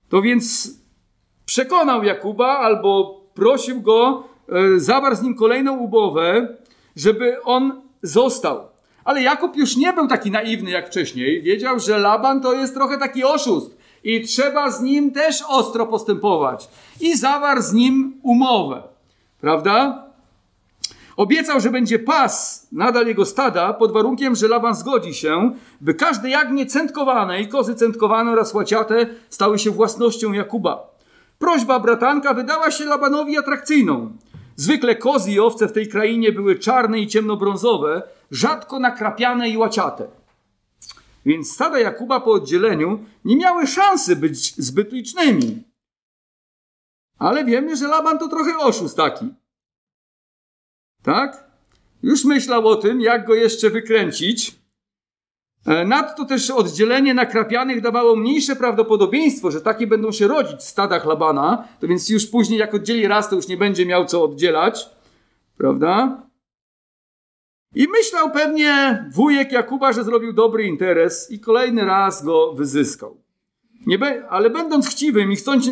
[0.08, 0.74] To więc
[1.44, 6.56] przekonał Jakuba albo prosił go, e, zawarł z nim kolejną umowę,
[6.96, 8.60] żeby on został.
[9.04, 11.42] Ale Jakub już nie był taki naiwny jak wcześniej.
[11.42, 16.68] Wiedział, że Laban to jest trochę taki oszust i trzeba z nim też ostro postępować.
[17.00, 18.82] I zawarł z nim umowę.
[19.40, 20.04] Prawda?
[21.16, 26.30] Obiecał, że będzie pas nadal jego stada, pod warunkiem, że Laban zgodzi się, by każde
[26.30, 30.90] jagnię centkowane i kozy centkowane oraz łaciate stały się własnością Jakuba.
[31.38, 34.12] Prośba bratanka wydała się Labanowi atrakcyjną.
[34.60, 40.08] Zwykle kozy i owce w tej krainie były czarne i ciemnobrązowe, rzadko nakrapiane i łaciate.
[41.26, 45.62] Więc stada Jakuba po oddzieleniu nie miały szansy być zbyt licznymi.
[47.18, 49.28] Ale wiemy, że Laban to trochę oszust taki.
[51.02, 51.50] Tak?
[52.02, 54.59] Już myślał o tym, jak go jeszcze wykręcić.
[55.66, 61.06] E, nadto też oddzielenie nakrapianych dawało mniejsze prawdopodobieństwo, że takie będą się rodzić w stadach
[61.06, 61.64] Labana.
[61.80, 64.88] To więc już później, jak oddzieli raz, to już nie będzie miał co oddzielać.
[65.56, 66.22] Prawda?
[67.74, 73.16] I myślał pewnie wujek Jakuba, że zrobił dobry interes i kolejny raz go wyzyskał.
[73.98, 75.70] Be, ale będąc chciwym i chcąc,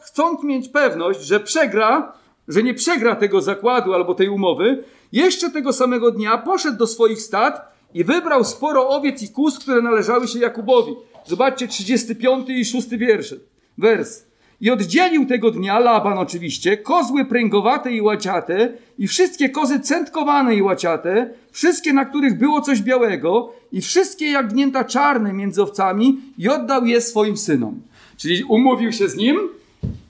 [0.00, 2.12] chcąc mieć pewność, że przegra,
[2.48, 7.22] że nie przegra tego zakładu albo tej umowy, jeszcze tego samego dnia poszedł do swoich
[7.22, 10.92] stad i wybrał sporo owiec i kus, które należały się Jakubowi.
[11.26, 13.34] Zobaczcie 35 i 6 wiersz,
[13.78, 14.28] wers.
[14.60, 20.62] I oddzielił tego dnia Laban oczywiście kozły pręgowate i łaciate i wszystkie kozy centkowane i
[20.62, 26.86] łaciate, wszystkie na których było coś białego i wszystkie jagnięta czarne między owcami i oddał
[26.86, 27.82] je swoim synom.
[28.16, 29.38] Czyli umówił się z nim,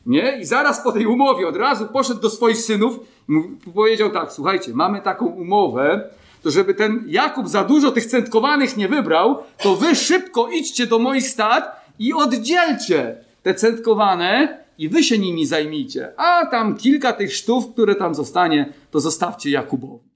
[0.07, 0.41] nie?
[0.41, 3.01] I zaraz po tej umowie od razu poszedł do swoich synów
[3.67, 6.11] i powiedział tak, słuchajcie, mamy taką umowę,
[6.43, 10.99] to żeby ten Jakub za dużo tych centkowanych nie wybrał, to wy szybko idźcie do
[10.99, 16.13] moich stad i oddzielcie te centkowane i wy się nimi zajmijcie.
[16.17, 20.09] A tam kilka tych sztów, które tam zostanie, to zostawcie Jakubowi.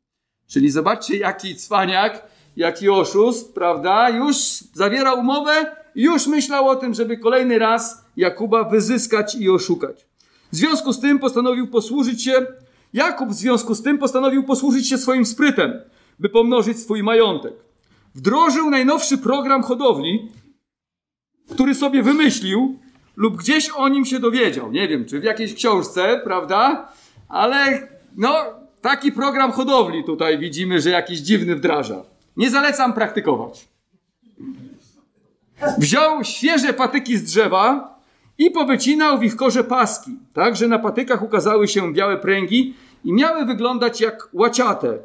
[0.47, 2.23] Czyli zobaczcie, jaki cwaniak,
[2.57, 4.11] jaki oszust, prawda?
[4.11, 4.37] Już
[4.75, 10.07] zawiera umowę, już myślał o tym, żeby kolejny raz Jakuba wyzyskać i oszukać.
[10.53, 12.47] W związku z tym postanowił posłużyć się
[12.93, 15.81] Jakub w związku z tym postanowił posłużyć się swoim sprytem,
[16.23, 17.53] by pomnożyć swój majątek.
[18.15, 20.29] Wdrożył najnowszy program hodowli,
[21.51, 22.79] który sobie wymyślił
[23.17, 24.73] lub gdzieś o nim się dowiedział.
[24.73, 26.89] Nie wiem, czy w jakiejś książce, prawda?
[27.29, 28.35] Ale no,
[28.81, 32.03] taki program hodowli tutaj widzimy, że jakiś dziwny wdraża.
[32.37, 33.69] Nie zalecam praktykować.
[35.79, 37.99] Wziął świeże patyki z drzewa
[38.39, 43.13] i powycinał w ich korze paski, tak, że na patykach ukazały się białe pręgi i
[43.13, 44.99] miały wyglądać jak łaciate.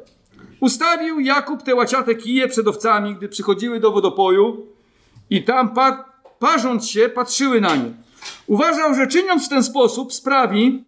[0.60, 4.66] Ustawił Jakub te łaciate kije przed owcami, gdy przychodziły do wodopoju
[5.30, 6.04] i tam pa
[6.38, 7.92] parząc się patrzyły na nie.
[8.46, 10.84] Uważał, że czyniąc w ten sposób sprawi,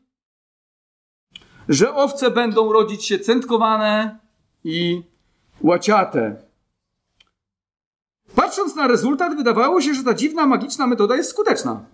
[1.69, 4.19] że owce będą rodzić się centkowane
[4.65, 5.03] i
[5.61, 6.37] łaciate.
[8.35, 11.85] Patrząc na rezultat, wydawało się, że ta dziwna, magiczna metoda jest skuteczna.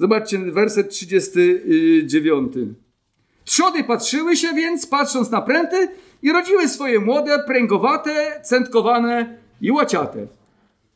[0.00, 2.52] Zobaczcie werset 39.
[3.44, 5.88] Trzody patrzyły się więc, patrząc na pręty,
[6.24, 10.26] i rodziły swoje młode, pręgowate, centkowane i łaciate.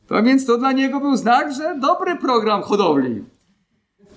[0.09, 3.23] A więc to dla niego był znak, że dobry program hodowli.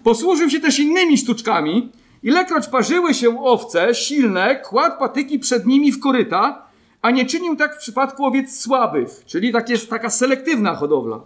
[0.05, 1.93] Posłużył się też innymi sztuczkami.
[2.23, 6.67] Ilekroć parzyły się owce silne, kładł patyki przed nimi w koryta,
[7.03, 11.21] a nie czynił tak w przypadku owiec słabych, czyli tak jest taka selektywna hodowla.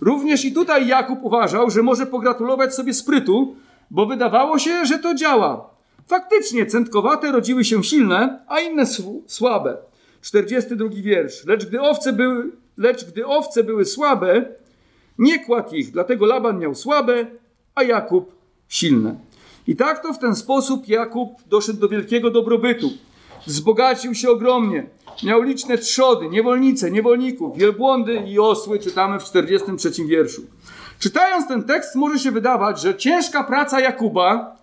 [0.00, 3.56] Również i tutaj Jakub uważał, że może pogratulować sobie sprytu,
[3.90, 5.75] bo wydawało się, że to działa.
[6.06, 8.84] Faktycznie centkowate rodziły się silne, a inne
[9.26, 9.76] słabe.
[10.20, 11.44] 42 wiersz.
[11.44, 14.44] Lecz gdy owce były, lecz gdy owce były słabe,
[15.18, 17.26] nie kładł ich, dlatego Laban miał słabe,
[17.74, 18.32] a Jakub
[18.68, 19.16] silne.
[19.66, 22.90] I tak to w ten sposób Jakub doszedł do wielkiego dobrobytu.
[23.46, 24.86] Wzbogacił się ogromnie.
[25.22, 30.42] Miał liczne trzody, niewolnice, niewolników, wielbłądy i osły, czytamy w 43 wierszu.
[30.98, 34.56] Czytając ten tekst może się wydawać, że ciężka praca Jakuba,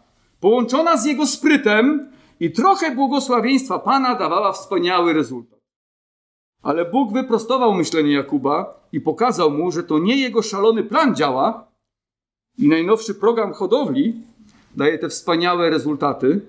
[0.43, 5.59] połączona z jego sprytem i trochę błogosławieństwa Pana dawała wspaniały rezultat.
[6.61, 11.67] Ale Bóg wyprostował myślenie Jakuba i pokazał mu, że to nie jego szalony plan działa
[12.57, 14.13] i najnowszy program hodowli
[14.75, 16.41] daje te wspaniałe rezultaty,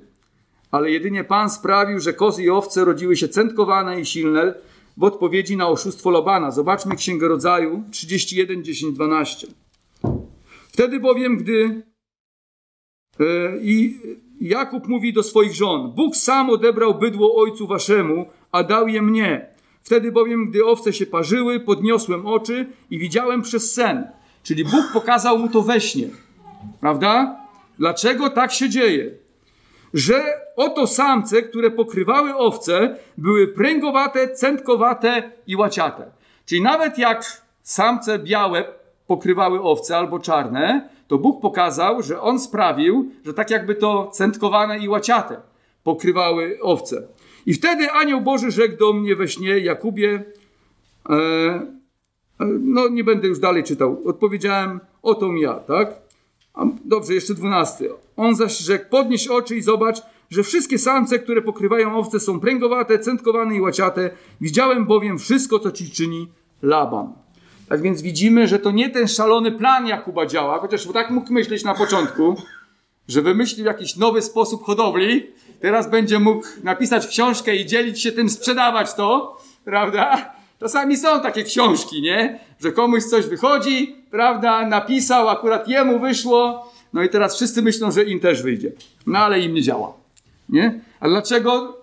[0.70, 4.54] ale jedynie Pan sprawił, że kozy i owce rodziły się centkowane i silne
[4.96, 6.50] w odpowiedzi na oszustwo Lobana.
[6.50, 9.46] Zobaczmy Księgę Rodzaju 31, 10, 12.
[10.72, 11.82] Wtedy bowiem, gdy
[13.62, 13.98] i
[14.40, 19.46] Jakub mówi do swoich żon: Bóg sam odebrał bydło ojcu waszemu, a dał je mnie.
[19.82, 24.06] Wtedy bowiem, gdy owce się parzyły, podniosłem oczy i widziałem przez sen.
[24.42, 26.08] Czyli Bóg pokazał mu to we śnie.
[26.80, 27.36] Prawda?
[27.78, 29.10] Dlaczego tak się dzieje?
[29.94, 30.22] Że
[30.56, 36.10] oto samce, które pokrywały owce, były pręgowate, centkowate i łaciate.
[36.46, 38.64] Czyli nawet jak samce białe
[39.06, 44.78] pokrywały owce albo czarne, to Bóg pokazał, że On sprawił, że tak jakby to centkowane
[44.78, 45.36] i łaciate
[45.84, 47.08] pokrywały owce.
[47.46, 50.24] I wtedy anioł Boży rzekł do mnie we śnie, Jakubie,
[51.10, 51.74] e, e,
[52.60, 55.94] no nie będę już dalej czytał, odpowiedziałem, oto ja, tak?
[56.54, 57.90] A, dobrze, jeszcze dwunasty.
[58.16, 62.98] On zaś rzekł, podnieś oczy i zobacz, że wszystkie samce, które pokrywają owce są pręgowate,
[62.98, 64.10] centkowane i łaciate.
[64.40, 66.28] Widziałem bowiem wszystko, co ci czyni
[66.62, 67.23] Laban.
[67.68, 71.64] Tak więc widzimy, że to nie ten szalony plan Jakuba działa, chociaż tak mógł myśleć
[71.64, 72.36] na początku,
[73.08, 75.26] że wymyślił jakiś nowy sposób hodowli,
[75.60, 80.34] teraz będzie mógł napisać książkę i dzielić się tym, sprzedawać to, prawda?
[80.60, 82.40] Czasami są takie książki, nie?
[82.60, 84.66] Że komuś coś wychodzi, prawda?
[84.66, 88.72] Napisał, akurat jemu wyszło, no i teraz wszyscy myślą, że im też wyjdzie.
[89.06, 89.92] No ale im nie działa,
[90.48, 90.80] nie?
[91.00, 91.78] A dlaczego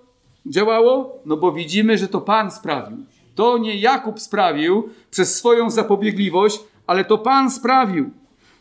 [0.46, 1.20] działało?
[1.26, 2.98] No bo widzimy, że to Pan sprawił.
[3.42, 8.10] To nie Jakub sprawił przez swoją zapobiegliwość, ale to Pan sprawił.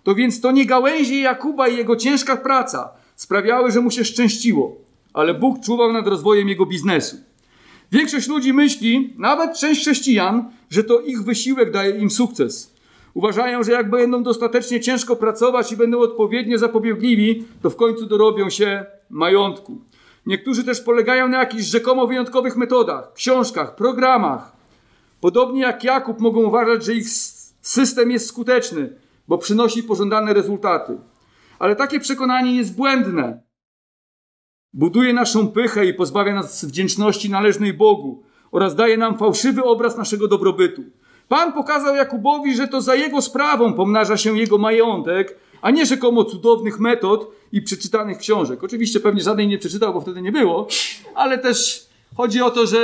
[0.03, 4.77] To więc to nie gałęzie Jakuba i jego ciężka praca sprawiały, że mu się szczęściło,
[5.13, 7.17] ale Bóg czuwał nad rozwojem jego biznesu.
[7.93, 12.75] Większość ludzi myśli, nawet część chrześcijan, że to ich wysiłek daje im sukces.
[13.15, 18.51] Uważają, że jak będą dostatecznie ciężko pracować i będą odpowiednio zapobiegliwi, to w końcu dorobią
[18.51, 19.79] się majątku.
[20.27, 24.60] Niektórzy też polegają na jakichś rzekomo wyjątkowych metodach, książkach, programach.
[25.21, 27.09] Podobnie jak Jakub mogą uważać, że ich
[27.61, 28.97] system jest skuteczny,
[29.29, 30.99] bo przynosi pożądane rezultaty.
[31.59, 33.43] Ale takie przekonanie jest błędne.
[34.73, 40.29] Buduje naszą pychę i pozbawia nas wdzięczności należnej Bogu oraz daje nam fałszywy obraz naszego
[40.29, 40.83] dobrobytu.
[41.29, 46.25] Pan pokazał Jakubowi, że to za jego sprawą pomnaża się jego majątek, a nie rzekomo
[46.25, 48.65] cudownych metod i przeczytanych książek.
[48.65, 50.67] Oczywiście pewnie żadnej nie przeczytał, bo wtedy nie było,
[51.15, 52.79] ale też chodzi o to, że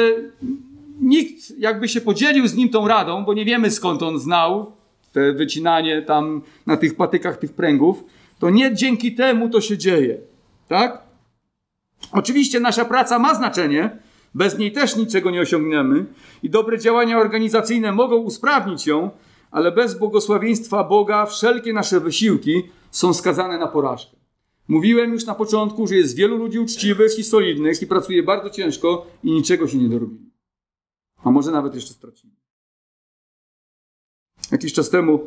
[1.01, 4.73] nikt jakby się podzielił z nim tą radą, bo nie wiemy skąd on znał
[5.13, 8.05] te wycinanie tam na tych patykach tych pręgów,
[8.39, 10.19] to nie dzięki temu to się dzieje.
[10.69, 11.03] Tak?
[12.13, 13.99] Oczywiście nasza praca ma znaczenie,
[14.35, 16.07] bez niej też niczego nie osiągniemy
[16.43, 19.11] i dobre działania organizacyjne mogą usprawnić ją,
[19.51, 24.17] ale bez błogosławieństwa Boga wszelkie nasze wysiłki są skazane na porażkę.
[24.69, 29.07] Mówiłem już na początku, że jest wielu ludzi uczciwych i solidnych i pracuje bardzo ciężko
[29.25, 30.36] i niczego się nie dorobili.
[31.27, 32.35] A może nawet jeszcze stracili.
[34.53, 35.21] Jakiś czas temu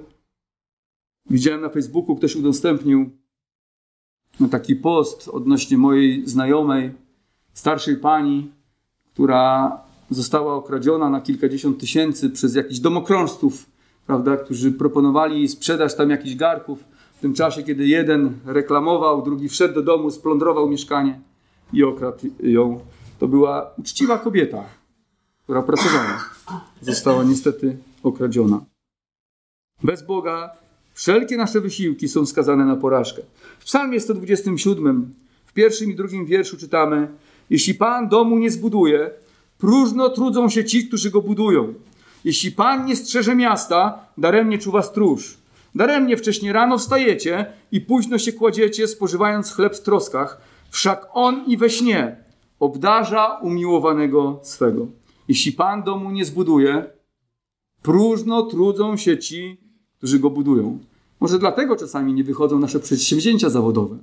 [1.29, 3.09] widziałem na Facebooku, ktoś udostępnił
[4.51, 6.91] taki post odnośnie mojej znajomej,
[7.53, 8.51] starszej pani,
[9.13, 9.77] która
[10.09, 13.65] została okradziona na kilkadziesiąt tysięcy przez jakichś domokrążców,
[14.07, 16.83] prawda, którzy proponowali sprzedaż tam jakichś garków.
[17.13, 21.19] W tym czasie, kiedy jeden reklamował, drugi wszedł do domu, splądrował mieszkanie
[21.73, 22.79] i okradł ją.
[23.19, 24.78] To była uczciwa kobieta,
[25.49, 26.29] która pracowała.
[26.81, 28.65] Została niestety okradziona.
[29.83, 30.51] Bez Boga
[30.93, 33.21] wszelkie nasze wysiłki są skazane na porażkę.
[33.59, 35.13] W psalmie 127,
[35.45, 37.07] w pierwszym i drugim wierszu czytamy
[37.49, 39.11] Jeśli Pan domu nie zbuduje,
[39.57, 41.73] próżno trudzą się ci, którzy go budują.
[42.23, 45.37] Jeśli Pan nie strzeże miasta, daremnie czuwa stróż.
[45.75, 51.57] Daremnie wcześnie rano wstajecie i późno się kładziecie, spożywając chleb w troskach, wszak On i
[51.57, 52.15] we śnie
[52.59, 54.98] obdarza umiłowanego swego.
[55.29, 56.85] Jeśli Pan domu nie zbuduje,
[57.81, 59.57] próżno trudzą się ci,
[59.97, 60.79] którzy go budują.
[61.19, 63.97] Może dlatego czasami nie wychodzą nasze przedsięwzięcia zawodowe,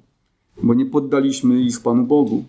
[0.62, 2.44] bo nie poddaliśmy ich Panu Bogu.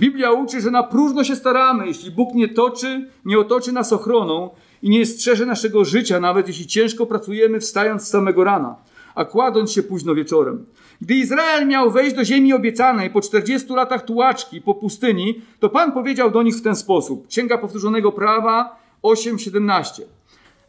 [0.00, 4.50] Biblia uczy, że na próżno się staramy, jeśli Bóg nie toczy, nie otoczy nas ochroną
[4.82, 8.76] i nie strzeże naszego życia, nawet jeśli ciężko pracujemy, wstając z samego rana,
[9.18, 10.66] a kładąc się późno wieczorem.
[11.00, 15.92] Gdy Izrael miał wejść do ziemi obiecanej po 40 latach tułaczki po pustyni, to Pan
[15.92, 17.26] powiedział do nich w ten sposób.
[17.28, 20.02] Księga Powtórzonego Prawa 8:17.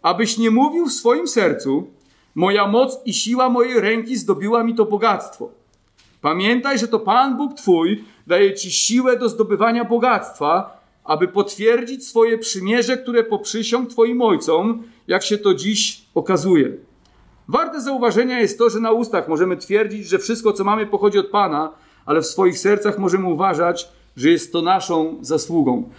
[0.02, 1.88] Abyś nie mówił w swoim sercu,
[2.36, 5.50] moja moc i siła mojej ręki zdobiła mi to bogactwo.
[6.22, 12.38] Pamiętaj, że to Pan Bóg Twój daje Ci siłę do zdobywania bogactwa, aby potwierdzić swoje
[12.38, 16.89] przymierze, które poprzysiąg Twoim ojcom, jak się to dziś okazuje.
[17.50, 21.28] Warte zauważenia jest to, że na ustach możemy twierdzić, że wszystko, co mamy, pochodzi od
[21.28, 21.74] Pana,
[22.06, 25.90] ale w swoich sercach możemy uważać, że jest to naszą zasługą.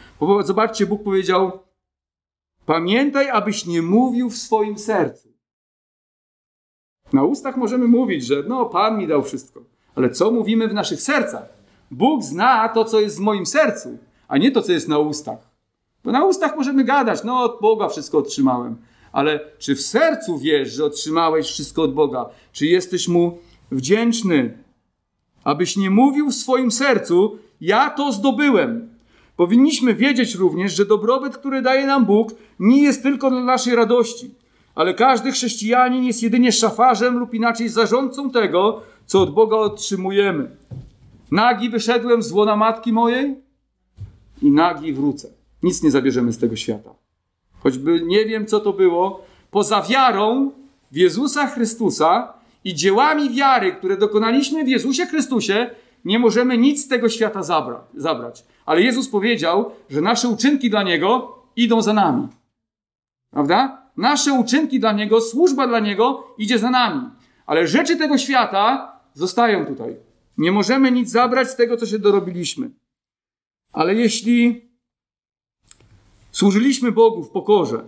[0.45, 1.53] Zobaczcie, Bóg powiedział:
[2.67, 5.29] Pamiętaj, abyś nie mówił w swoim sercu.
[7.13, 9.61] Na ustach możemy mówić, że no, Pan mi dał wszystko.
[9.95, 11.49] Ale co mówimy w naszych sercach?
[11.91, 15.51] Bóg zna to, co jest w moim sercu, a nie to, co jest na ustach.
[16.05, 18.77] Bo na ustach możemy gadać, no od Boga wszystko otrzymałem.
[19.13, 22.27] Ale czy w sercu wiesz, że otrzymałeś wszystko od Boga?
[22.53, 23.39] Czy jesteś Mu
[23.73, 24.59] wdzięczny?
[25.45, 28.89] Abyś nie mówił w swoim sercu, ja to zdobyłem.
[29.37, 34.35] Powinniśmy wiedzieć również, że dobrobyt, który daje nam Bóg, nie jest tylko dla naszej radości,
[34.75, 40.57] ale każdy chrześcijanin jest jedynie szafarzem lub inaczej zarządcą tego, co od Boga otrzymujemy.
[41.31, 43.37] Nagi wyszedłem z łona matki mojej
[44.43, 45.29] i nagi wrócę.
[45.63, 47.00] Nic nie zabierzemy z tego świata.
[47.63, 50.53] Choćby nie wiem, co to było, poza wiarą
[50.93, 52.33] w Jezusa Chrystusa
[52.65, 55.71] i dziełami wiary, które dokonaliśmy w Jezusie Chrystusie,
[56.05, 58.45] nie możemy nic z tego świata zabra zabrać.
[58.67, 62.29] Ale Jezus powiedział, że nasze uczynki dla Niego idą za nami.
[63.31, 63.83] Prawda?
[63.97, 67.01] Nasze uczynki dla Niego, służba dla Niego idzie za nami.
[67.47, 69.97] Ale rzeczy tego świata zostają tutaj.
[70.39, 72.71] Nie możemy nic zabrać z tego, co się dorobiliśmy.
[73.73, 74.70] Ale jeśli
[76.33, 77.85] służyliśmy Bogu w pokorze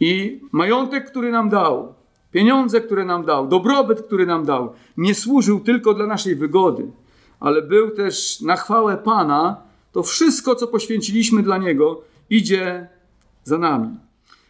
[0.00, 1.94] i majątek, który nam dał,
[2.32, 6.90] pieniądze, które nam dał, dobrobyt, który nam dał, nie służył tylko dla naszej wygody,
[7.40, 9.56] ale był też na chwałę Pana,
[9.92, 12.00] to wszystko, co poświęciliśmy dla Niego,
[12.30, 12.88] idzie
[13.44, 13.88] za nami.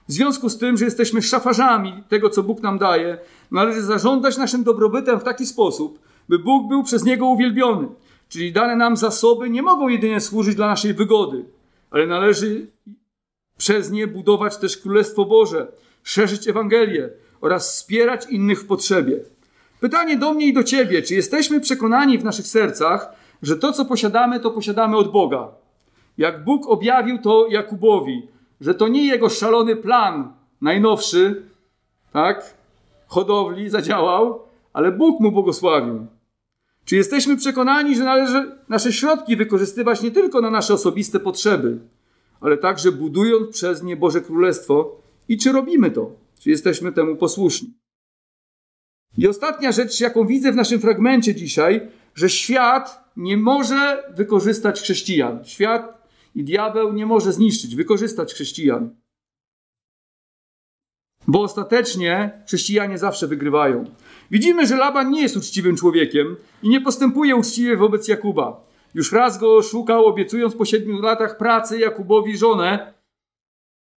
[0.08, 3.18] W związku z tym, że jesteśmy szafarzami tego, co Bóg nam daje,
[3.50, 7.88] należy zarządzać naszym dobrobytem w taki sposób, by Bóg był przez Niego uwielbiony.
[8.28, 11.44] Czyli dane nam zasoby nie mogą jedynie służyć dla naszej wygody,
[11.90, 12.66] ale należy
[13.56, 15.66] przez nie budować też Królestwo Boże,
[16.02, 19.20] szerzyć Ewangelię oraz wspierać innych w potrzebie.
[19.80, 23.12] Pytanie do mnie i do Ciebie, czy jesteśmy przekonani w naszych sercach,
[23.42, 25.48] że to, co posiadamy, to posiadamy od Boga?
[26.18, 28.28] Jak Bóg objawił to Jakubowi,
[28.60, 31.42] że to nie jego szalony plan najnowszy,
[32.12, 32.54] tak,
[33.06, 36.06] hodowli zadziałał, ale Bóg mu błogosławił.
[36.88, 41.78] Czy jesteśmy przekonani, że należy nasze środki wykorzystywać nie tylko na nasze osobiste potrzeby,
[42.40, 45.02] ale także budując przez nie Boże Królestwo?
[45.28, 46.12] I czy robimy to?
[46.40, 47.74] Czy jesteśmy temu posłuszni?
[49.18, 55.44] I ostatnia rzecz, jaką widzę w naszym fragmencie dzisiaj, że świat nie może wykorzystać chrześcijan.
[55.44, 58.90] Świat i diabeł nie może zniszczyć, wykorzystać chrześcijan.
[61.28, 63.84] Bo ostatecznie chrześcijanie zawsze wygrywają.
[64.30, 68.60] Widzimy, że Laban nie jest uczciwym człowiekiem i nie postępuje uczciwie wobec Jakuba.
[68.94, 72.92] Już raz go oszukał, obiecując po siedmiu latach pracy Jakubowi żonę,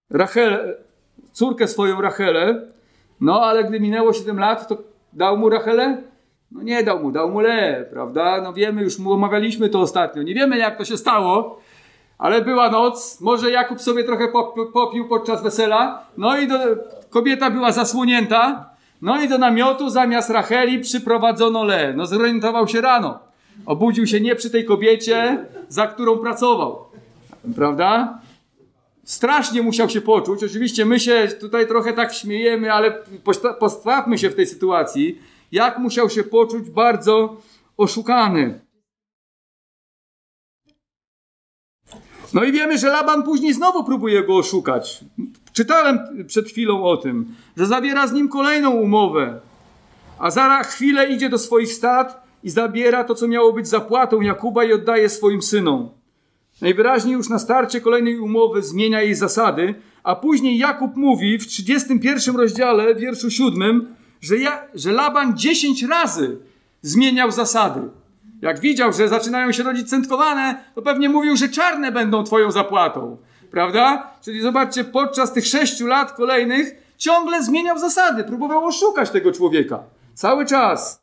[0.10, 0.78] Rachel,
[1.32, 2.68] córkę swoją Rachelę.
[3.22, 4.78] No ale gdy minęło siedem lat, to
[5.14, 6.04] dał mu Rachelę?
[6.52, 8.42] No nie dał mu, dał mu Le, prawda?
[8.42, 10.24] No wiemy, już mu omawialiśmy to ostatnio.
[10.24, 11.61] Nie wiemy, jak to się stało,
[12.22, 13.22] ale była noc.
[13.22, 14.28] Może Jakub sobie trochę
[14.74, 16.06] popił podczas wesela.
[16.18, 16.60] No i do,
[17.10, 18.70] kobieta była zasłonięta.
[19.02, 21.94] No i do namiotu zamiast Racheli przyprowadzono Le.
[21.94, 23.20] No zorientował się rano.
[23.66, 26.86] Obudził się nie przy tej kobiecie, za którą pracował.
[27.56, 28.20] Prawda?
[29.04, 30.44] Strasznie musiał się poczuć.
[30.44, 32.92] Oczywiście my się tutaj trochę tak śmiejemy, ale
[33.60, 35.20] postawmy się w tej sytuacji.
[35.52, 37.38] Jak musiał się poczuć bardzo
[37.78, 38.60] oszukany.
[42.34, 45.04] No i wiemy, że Laban później znowu próbuje go oszukać.
[45.54, 49.40] Czytałem przed chwilą o tym, że zawiera z nim kolejną umowę,
[50.20, 54.64] a za chwilę idzie do swoich stad i zabiera to, co miało być zapłatą Jakuba
[54.64, 55.90] i oddaje swoim synom.
[56.62, 62.36] Najwyraźniej już na starcie kolejnej umowy zmienia jej zasady, a później Jakub mówi w 31
[62.36, 66.38] rozdziale, wierszu 7, że, ja, że Laban 10 razy
[66.82, 67.82] zmieniał zasady.
[68.42, 73.18] Jak widział, że zaczynają się rodzić centkowane, to pewnie mówił, że czarne będą twoją zapłatą.
[73.52, 74.14] Prawda?
[74.22, 79.84] Czyli zobaczcie, podczas tych sześciu lat kolejnych ciągle zmieniał zasady, próbował oszukać tego człowieka.
[80.14, 81.02] Cały czas.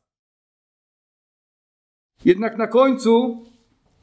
[2.24, 3.44] Jednak na końcu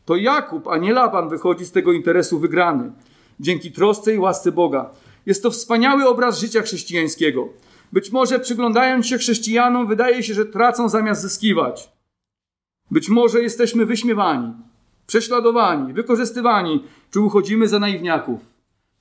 [0.06, 2.92] to Jakub, a nie Laban wychodzi z tego interesu wygrany.
[3.40, 4.90] Dzięki trosce i łasce Boga.
[5.26, 7.50] Jest to wspaniały obraz życia chrześcijańskiego.
[7.94, 11.95] Być może przyglądając się chrześcijanom, wydaje się, że tracą zamiast zyskiwać.
[12.92, 14.54] Być może jesteśmy wyśmiewani,
[15.08, 18.40] prześladowani, wykorzystywani, czy uchodzimy za naiwniaków.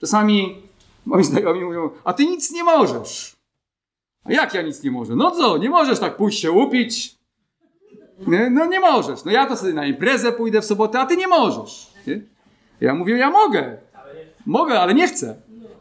[0.00, 0.62] Czasami
[1.06, 3.36] moi znajomi mówią, a ty nic nie możesz.
[4.24, 5.16] A jak ja nic nie mogę?
[5.16, 7.14] No co, nie możesz tak pójść się upić?
[8.26, 8.50] Nie?
[8.50, 9.24] No nie możesz.
[9.24, 11.92] No ja to sobie na imprezę pójdę w sobotę, a ty nie możesz.
[12.06, 12.20] Nie?
[12.80, 13.76] Ja mówię, ja mogę.
[14.46, 15.36] Mogę, ale nie chcę.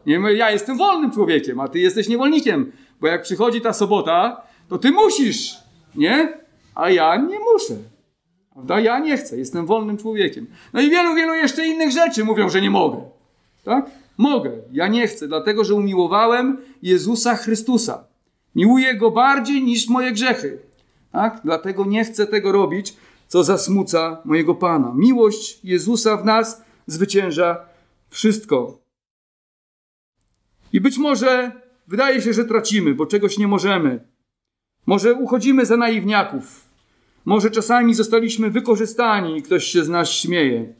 [0.06, 2.72] Nie, ja jestem wolnym człowiekiem, a ty jesteś niewolnikiem.
[3.00, 5.54] Bo jak przychodzi ta sobota, to ty musisz,
[5.94, 6.38] nie?
[6.74, 7.74] A ja nie muszę.
[8.54, 8.80] Prawda?
[8.80, 10.46] Ja nie chcę, jestem wolnym człowiekiem.
[10.72, 13.02] No i wielu, wielu jeszcze innych rzeczy mówią, że nie mogę.
[13.64, 13.90] Tak?
[14.18, 18.04] Mogę, ja nie chcę, dlatego że umiłowałem Jezusa Chrystusa.
[18.54, 20.58] Miłuję Go bardziej niż moje grzechy.
[21.12, 21.40] Tak?
[21.44, 22.96] Dlatego nie chcę tego robić,
[23.28, 24.92] co zasmuca mojego Pana.
[24.96, 27.56] Miłość Jezusa w nas zwycięża
[28.10, 28.78] wszystko.
[30.72, 31.52] I być może
[31.86, 34.00] wydaje się, że tracimy, bo czegoś nie możemy.
[34.86, 36.63] Może uchodzimy za naiwniaków.
[37.24, 40.74] Może czasami zostaliśmy wykorzystani i ktoś się z nas śmieje.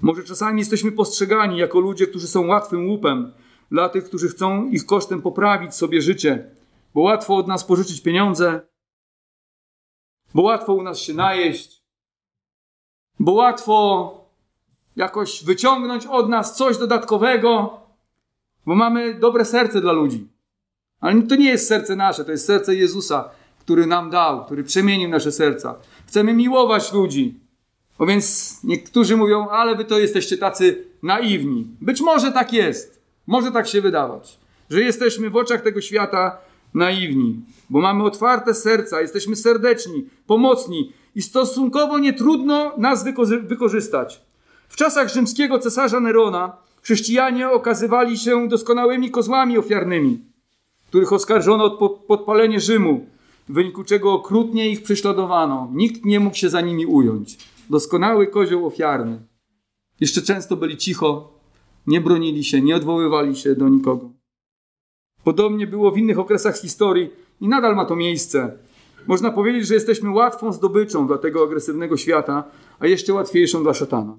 [0.00, 3.32] Może czasami jesteśmy postrzegani jako ludzie, którzy są łatwym łupem
[3.70, 6.50] dla tych, którzy chcą ich kosztem poprawić sobie życie,
[6.94, 8.60] bo łatwo od nas pożyczyć pieniądze,
[10.34, 11.82] bo łatwo u nas się najeść,
[13.18, 14.14] bo łatwo
[14.96, 17.80] jakoś wyciągnąć od nas coś dodatkowego,
[18.66, 20.28] bo mamy dobre serce dla ludzi.
[21.00, 23.30] Ale to nie jest serce nasze, to jest serce Jezusa,
[23.68, 25.74] który nam dał, który przemienił nasze serca.
[26.06, 27.40] Chcemy miłować ludzi.
[27.98, 31.66] Bo więc niektórzy mówią, ale wy to jesteście tacy naiwni.
[31.80, 33.02] Być może tak jest.
[33.26, 34.38] Może tak się wydawać,
[34.70, 36.38] że jesteśmy w oczach tego świata
[36.74, 37.40] naiwni,
[37.70, 43.04] bo mamy otwarte serca, jesteśmy serdeczni, pomocni i stosunkowo nie trudno nas
[43.42, 44.20] wykorzystać.
[44.68, 50.20] W czasach rzymskiego cesarza Nerona chrześcijanie okazywali się doskonałymi kozłami ofiarnymi,
[50.86, 53.06] których oskarżono o podpalenie Rzymu,
[53.48, 55.70] w wyniku czego okrutnie ich prześladowano.
[55.72, 57.38] Nikt nie mógł się za nimi ująć.
[57.70, 59.20] Doskonały kozioł ofiarny.
[60.00, 61.32] Jeszcze często byli cicho,
[61.86, 64.10] nie bronili się, nie odwoływali się do nikogo.
[65.24, 68.58] Podobnie było w innych okresach historii i nadal ma to miejsce.
[69.06, 72.44] Można powiedzieć, że jesteśmy łatwą zdobyczą dla tego agresywnego świata,
[72.78, 74.18] a jeszcze łatwiejszą dla szatana.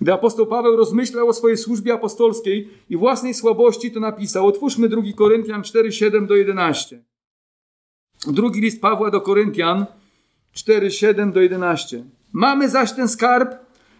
[0.00, 5.02] Gdy apostoł Paweł rozmyślał o swojej służbie apostolskiej i własnej słabości, to napisał: Otwórzmy 2
[5.16, 7.04] Koryntian 4, 7 do 11.
[8.26, 9.86] Drugi list Pawła do Koryntian
[10.52, 12.04] 4, 7 do 11.
[12.32, 13.54] Mamy zaś ten skarb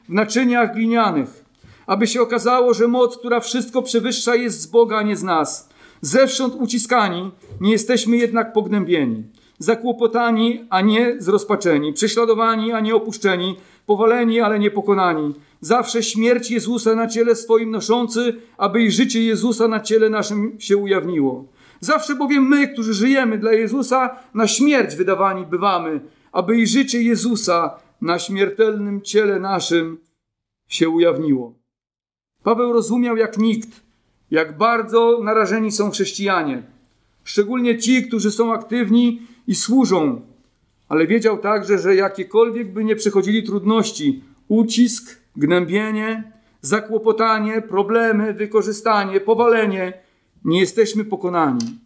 [0.09, 1.45] w naczyniach glinianych,
[1.87, 5.69] aby się okazało, że moc, która wszystko przewyższa, jest z Boga, a nie z nas.
[6.01, 9.23] Zewsząd uciskani, nie jesteśmy jednak pognębieni.
[9.59, 11.93] Zakłopotani, a nie zrozpaczeni.
[11.93, 13.57] Prześladowani, a nie opuszczeni.
[13.87, 19.69] Powaleni, ale nie pokonani zawsze śmierć Jezusa na ciele swoim noszący, aby i życie Jezusa
[19.69, 21.45] na ciele naszym się ujawniło.
[21.81, 26.01] Zawsze bowiem my, którzy żyjemy dla Jezusa, na śmierć wydawani bywamy,
[26.33, 29.99] aby i życie Jezusa na śmiertelnym ciele naszym
[30.69, 31.55] się ujawniło.
[32.43, 33.81] Paweł rozumiał jak nikt,
[34.31, 36.63] jak bardzo narażeni są chrześcijanie,
[37.25, 40.21] szczególnie ci, którzy są aktywni i służą.
[40.89, 50.04] Ale wiedział także, że jakiekolwiek by nie przechodzili trudności, ucisk, gnębienie, zakłopotanie, problemy, wykorzystanie, powalenie,
[50.45, 51.79] nie jesteśmy pokonani.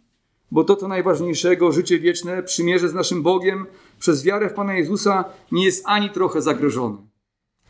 [0.51, 3.65] Bo to, co najważniejszego, życie wieczne, przymierze z naszym Bogiem
[3.99, 6.97] przez wiarę w Pana Jezusa nie jest ani trochę zagrożone.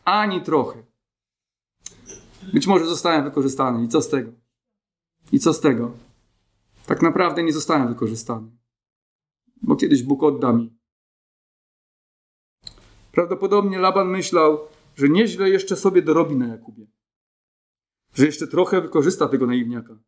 [0.06, 0.84] Ani trochę.
[2.54, 3.84] Być może zostałem wykorzystany.
[3.84, 4.32] I co z tego?
[5.32, 5.92] I co z tego?
[6.86, 8.52] Tak naprawdę nie zostałem wykorzystany.
[9.62, 10.80] Bo kiedyś Bóg odda mi.
[13.12, 14.60] Prawdopodobnie Laban myślał,
[14.96, 16.88] że nieźle jeszcze sobie dorobi na Jakubie.
[18.14, 20.00] Że jeszcze trochę wykorzysta tego naiwniaka.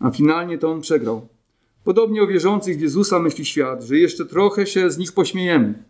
[0.00, 1.28] A finalnie to on przegrał.
[1.84, 5.84] Podobnie o wierzących w Jezusa myśli świat, że jeszcze trochę się z nich pośmiejemy.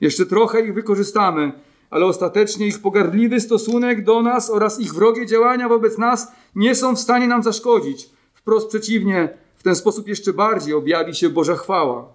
[0.00, 1.52] Jeszcze trochę ich wykorzystamy,
[1.90, 6.96] ale ostatecznie ich pogardliwy stosunek do nas oraz ich wrogie działania wobec nas nie są
[6.96, 8.10] w stanie nam zaszkodzić.
[8.34, 12.08] Wprost przeciwnie, w ten sposób jeszcze bardziej objawi się Boża chwała.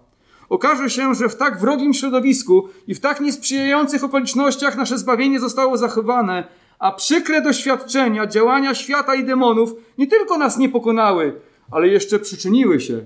[0.50, 5.78] Okaże się, że w tak wrogim środowisku i w tak niesprzyjających okolicznościach nasze zbawienie zostało
[5.78, 6.48] zachowane,
[6.80, 12.82] a przykre doświadczenia działania świata i demonów nie tylko nas nie pokonały, ale jeszcze przyczyniły
[12.82, 13.06] się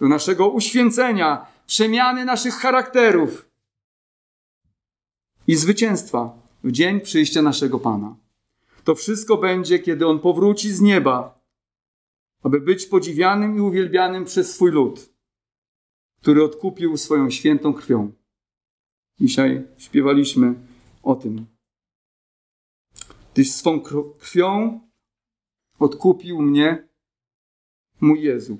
[0.00, 3.48] do naszego uświęcenia, przemiany naszych charakterów
[5.46, 6.32] i zwycięstwa
[6.64, 8.16] w dzień przyjścia naszego Pana.
[8.84, 11.40] To wszystko będzie, kiedy On powróci z nieba,
[12.42, 15.10] aby być podziwianym i uwielbianym przez swój lud,
[16.20, 18.12] który odkupił swoją świętą krwią.
[19.20, 20.54] Dzisiaj śpiewaliśmy
[21.02, 21.46] o tym.
[23.38, 23.80] Tyś swą
[24.20, 24.80] krwią
[25.78, 26.88] odkupił mnie,
[28.00, 28.58] mój Jezu.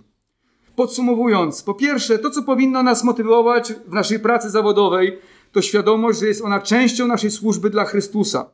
[0.76, 5.18] Podsumowując, po pierwsze, to co powinno nas motywować w naszej pracy zawodowej,
[5.53, 8.51] to świadomość, że jest ona częścią naszej służby dla Chrystusa.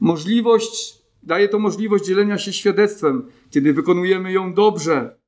[0.00, 5.18] Możliwość, daje to możliwość dzielenia się świadectwem, kiedy wykonujemy ją dobrze.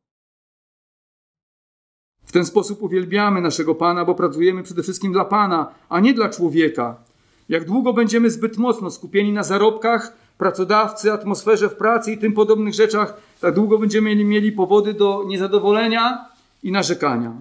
[2.24, 6.28] W ten sposób uwielbiamy naszego Pana, bo pracujemy przede wszystkim dla Pana, a nie dla
[6.28, 7.05] człowieka.
[7.49, 12.74] Jak długo będziemy zbyt mocno skupieni na zarobkach, pracodawcy, atmosferze w pracy i tym podobnych
[12.74, 16.24] rzeczach, tak długo będziemy mieli powody do niezadowolenia
[16.62, 17.32] i narzekania.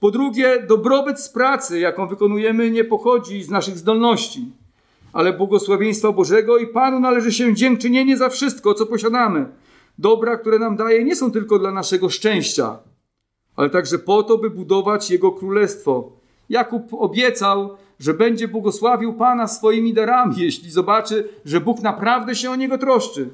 [0.00, 4.52] Po drugie, dobrobyt z pracy, jaką wykonujemy, nie pochodzi z naszych zdolności,
[5.12, 9.46] ale błogosławieństwa Bożego i Panu należy się dziękczynienie za wszystko, co posiadamy.
[9.98, 12.78] Dobra, które nam daje, nie są tylko dla naszego szczęścia,
[13.56, 16.12] ale także po to, by budować Jego królestwo.
[16.48, 22.56] Jakub obiecał, że będzie błogosławił Pana swoimi darami, jeśli zobaczy, że Bóg naprawdę się o
[22.56, 23.28] niego troszczy.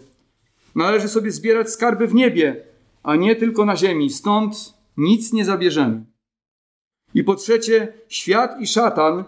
[0.75, 2.65] Należy sobie zbierać skarby w niebie,
[3.03, 4.11] a nie tylko na ziemi.
[4.11, 6.05] Stąd nic nie zabierzemy.
[7.15, 9.25] I po trzecie, świat i szatan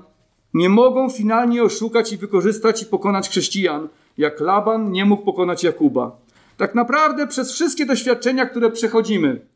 [0.55, 6.17] nie mogą finalnie oszukać i wykorzystać i pokonać chrześcijan, jak Laban nie mógł pokonać Jakuba.
[6.57, 9.47] Tak naprawdę przez wszystkie doświadczenia, które przechodzimy,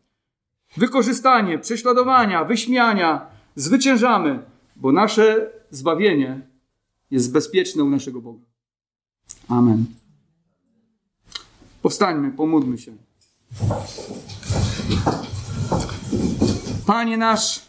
[0.76, 4.38] wykorzystanie, prześladowania, wyśmiania, zwyciężamy,
[4.76, 6.48] bo nasze zbawienie
[7.10, 8.44] jest bezpieczne u naszego Boga.
[9.48, 9.86] Amen.
[11.82, 12.96] Powstańmy, pomódlmy się.
[16.86, 17.66] Panie nasz,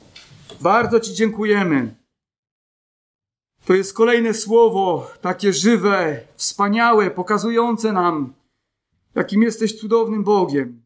[0.62, 1.96] bardzo Ci dziękujemy.
[3.66, 8.34] To jest kolejne słowo, takie żywe, wspaniałe, pokazujące nam,
[9.16, 10.84] jakim jesteś cudownym Bogiem.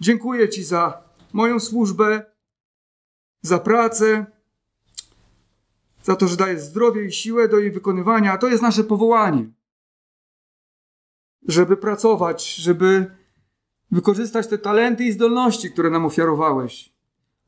[0.00, 1.02] Dziękuję Ci za
[1.32, 2.24] moją służbę,
[3.42, 4.26] za pracę,
[6.02, 8.38] za to, że dajesz zdrowie i siłę do jej wykonywania.
[8.38, 9.50] To jest nasze powołanie.
[11.48, 13.14] Żeby pracować, żeby
[13.90, 16.92] wykorzystać te talenty i zdolności, które nam ofiarowałeś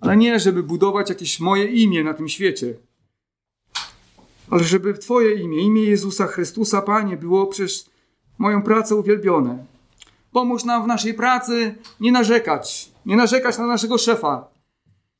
[0.04, 2.74] ale nie, żeby budować jakieś moje imię na tym świecie,
[4.50, 7.90] ale żeby Twoje imię, imię Jezusa Chrystusa, Panie, było przez
[8.38, 9.64] moją pracę uwielbione.
[10.32, 14.48] Pomóż nam w naszej pracy nie narzekać, nie narzekać na naszego szefa,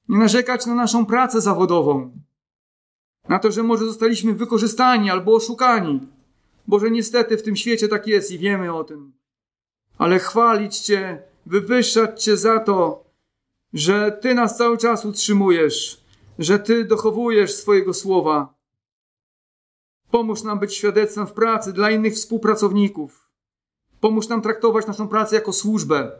[0.09, 2.11] nie narzekać na naszą pracę zawodową,
[3.29, 6.01] na to, że może zostaliśmy wykorzystani albo oszukani.
[6.67, 9.13] Boże, niestety w tym świecie tak jest i wiemy o tym.
[9.99, 13.05] Ale chwalić Cię, wywyższać Cię za to,
[13.73, 16.05] że Ty nas cały czas utrzymujesz,
[16.39, 18.55] że Ty dochowujesz swojego słowa.
[20.11, 23.29] Pomóż nam być świadectwem w pracy dla innych współpracowników.
[24.01, 26.13] Pomóż nam traktować naszą pracę jako służbę,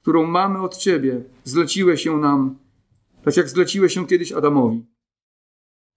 [0.00, 1.22] którą mamy od Ciebie.
[1.44, 2.58] Zleciłeś ją nam,
[3.24, 4.89] tak jak zleciłeś się kiedyś Adamowi.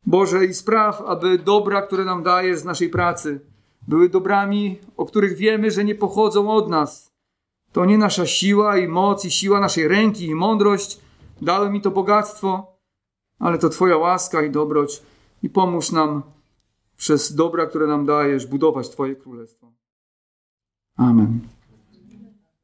[0.06, 3.40] Boże, i spraw, aby dobra, które nam dajesz z naszej pracy,
[3.88, 7.14] były dobrami, o których wiemy, że nie pochodzą od nas,
[7.72, 11.00] to nie nasza siła i moc i siła naszej ręki i mądrość
[11.42, 12.78] dały mi to bogactwo,
[13.40, 15.04] ale to Twoja łaska i dobroć
[15.44, 16.24] i pomóż nam
[16.98, 19.72] przez dobra, które nam dajesz, budować Twoje królestwo.
[20.98, 21.53] Amen.